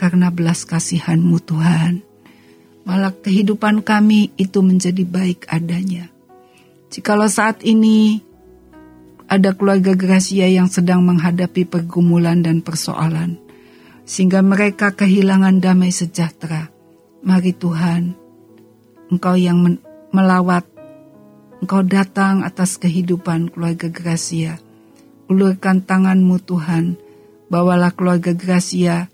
Karena 0.00 0.32
belas 0.32 0.64
kasihanmu 0.64 1.44
Tuhan. 1.44 2.00
Malah 2.88 3.12
kehidupan 3.20 3.84
kami 3.84 4.32
itu 4.40 4.64
menjadi 4.64 5.04
baik 5.04 5.44
adanya. 5.52 6.08
Jikalau 6.88 7.28
saat 7.28 7.60
ini 7.68 8.24
ada 9.28 9.52
keluarga 9.52 9.92
Gracia 9.92 10.48
yang 10.48 10.72
sedang 10.72 11.04
menghadapi 11.04 11.68
pergumulan 11.68 12.40
dan 12.40 12.64
persoalan, 12.64 13.36
sehingga 14.08 14.40
mereka 14.40 14.96
kehilangan 14.96 15.60
damai 15.60 15.92
sejahtera. 15.92 16.72
Mari 17.20 17.52
Tuhan, 17.52 18.16
Engkau 19.12 19.36
yang 19.36 19.76
melawat, 20.16 20.64
Engkau 21.60 21.84
datang 21.84 22.40
atas 22.40 22.80
kehidupan 22.80 23.52
keluarga 23.52 23.92
Gracia. 23.92 24.56
Ulurkan 25.28 25.84
tanganmu 25.84 26.40
Tuhan, 26.40 26.96
bawalah 27.52 27.92
keluarga 27.92 28.32
Gracia 28.32 29.09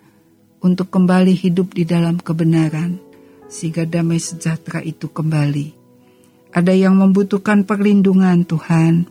untuk 0.67 0.91
kembali 0.91 1.39
hidup 1.39 1.79
di 1.79 1.87
dalam 1.87 2.19
kebenaran, 2.19 2.99
sehingga 3.47 3.87
damai 3.87 4.19
sejahtera 4.19 4.83
itu 4.83 5.07
kembali. 5.07 5.79
Ada 6.51 6.75
yang 6.75 6.99
membutuhkan 6.99 7.63
perlindungan 7.63 8.43
Tuhan, 8.43 9.07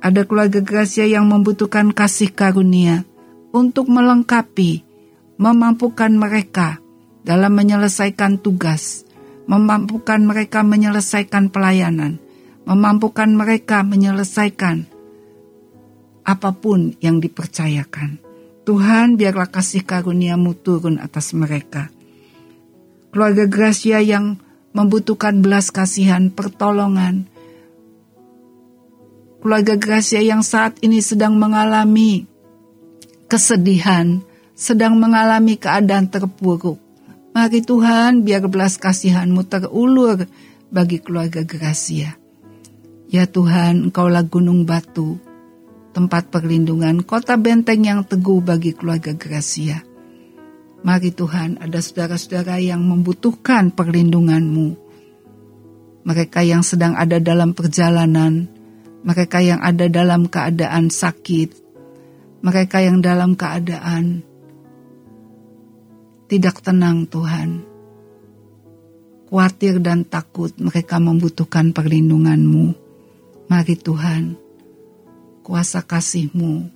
ada 0.00 0.24
keluarga 0.24 0.64
Gracia 0.64 1.04
yang 1.04 1.28
membutuhkan 1.28 1.92
kasih 1.92 2.32
karunia 2.32 3.04
untuk 3.52 3.92
melengkapi 3.92 4.88
memampukan 5.40 6.12
mereka 6.12 6.80
dalam 7.24 7.56
menyelesaikan 7.56 8.40
tugas, 8.40 9.08
memampukan 9.48 10.20
mereka 10.20 10.60
menyelesaikan 10.60 11.48
pelayanan, 11.48 12.20
memampukan 12.68 13.32
mereka 13.32 13.80
menyelesaikan 13.80 14.84
apa 16.28 16.50
pun 16.52 16.92
yang 17.00 17.24
dipercayakan. 17.24 18.29
Tuhan 18.70 19.18
biarlah 19.18 19.50
kasih 19.50 19.82
karuniamu 19.82 20.54
turun 20.54 21.02
atas 21.02 21.34
mereka. 21.34 21.90
Keluarga 23.10 23.50
Gracia 23.50 23.98
yang 23.98 24.38
membutuhkan 24.70 25.42
belas 25.42 25.74
kasihan, 25.74 26.30
pertolongan. 26.30 27.26
Keluarga 29.42 29.74
Gracia 29.74 30.22
yang 30.22 30.46
saat 30.46 30.78
ini 30.86 31.02
sedang 31.02 31.34
mengalami 31.34 32.30
kesedihan, 33.26 34.22
sedang 34.54 34.94
mengalami 35.02 35.58
keadaan 35.58 36.06
terpuruk. 36.06 36.78
Mari 37.34 37.66
Tuhan 37.66 38.22
biar 38.22 38.46
belas 38.46 38.78
kasihanmu 38.78 39.50
terulur 39.50 40.30
bagi 40.70 41.02
keluarga 41.02 41.42
Gracia. 41.42 42.14
Ya 43.10 43.26
Tuhan, 43.26 43.90
Engkaulah 43.90 44.22
gunung 44.30 44.62
batu, 44.62 45.18
tempat 45.90 46.30
perlindungan, 46.30 47.02
kota 47.02 47.34
benteng 47.34 47.82
yang 47.82 48.00
teguh 48.06 48.40
bagi 48.42 48.74
keluarga 48.74 49.14
Gracia. 49.14 49.82
Mari 50.80 51.12
Tuhan, 51.12 51.60
ada 51.60 51.76
saudara-saudara 51.76 52.56
yang 52.56 52.80
membutuhkan 52.80 53.68
perlindungan-Mu. 53.74 54.68
Mereka 56.08 56.40
yang 56.40 56.64
sedang 56.64 56.96
ada 56.96 57.20
dalam 57.20 57.52
perjalanan, 57.52 58.48
mereka 59.04 59.44
yang 59.44 59.60
ada 59.60 59.92
dalam 59.92 60.24
keadaan 60.24 60.88
sakit, 60.88 61.52
mereka 62.40 62.80
yang 62.80 63.04
dalam 63.04 63.36
keadaan 63.36 64.24
tidak 66.30 66.62
tenang 66.62 67.10
Tuhan. 67.10 67.66
Khawatir 69.26 69.82
dan 69.82 70.06
takut 70.06 70.54
mereka 70.56 71.02
membutuhkan 71.02 71.74
perlindungan-Mu. 71.74 72.66
Mari 73.50 73.74
Tuhan, 73.78 74.38
kuasa 75.50 75.82
kasih-Mu 75.82 76.70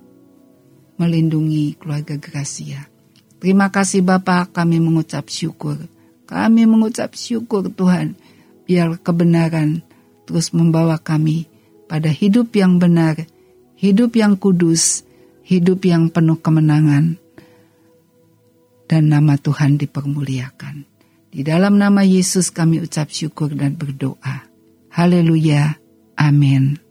melindungi 0.99 1.79
keluarga 1.79 2.19
Gracia. 2.19 2.91
Terima 3.39 3.71
kasih 3.71 4.03
Bapak, 4.03 4.51
kami 4.51 4.83
mengucap 4.83 5.31
syukur. 5.31 5.79
Kami 6.27 6.67
mengucap 6.67 7.15
syukur 7.15 7.71
Tuhan, 7.71 8.19
biar 8.67 8.99
kebenaran 8.99 9.79
terus 10.27 10.51
membawa 10.51 10.99
kami 10.99 11.47
pada 11.87 12.11
hidup 12.11 12.51
yang 12.51 12.75
benar, 12.75 13.23
hidup 13.79 14.11
yang 14.19 14.35
kudus, 14.35 15.07
hidup 15.47 15.87
yang 15.87 16.11
penuh 16.11 16.35
kemenangan, 16.35 17.15
dan 18.91 19.03
nama 19.07 19.39
Tuhan 19.39 19.79
dipermuliakan. 19.79 20.83
Di 21.31 21.47
dalam 21.47 21.79
nama 21.79 22.03
Yesus 22.03 22.51
kami 22.51 22.83
ucap 22.83 23.07
syukur 23.07 23.55
dan 23.55 23.79
berdoa. 23.79 24.43
Haleluya. 24.91 25.79
Amin. 26.19 26.84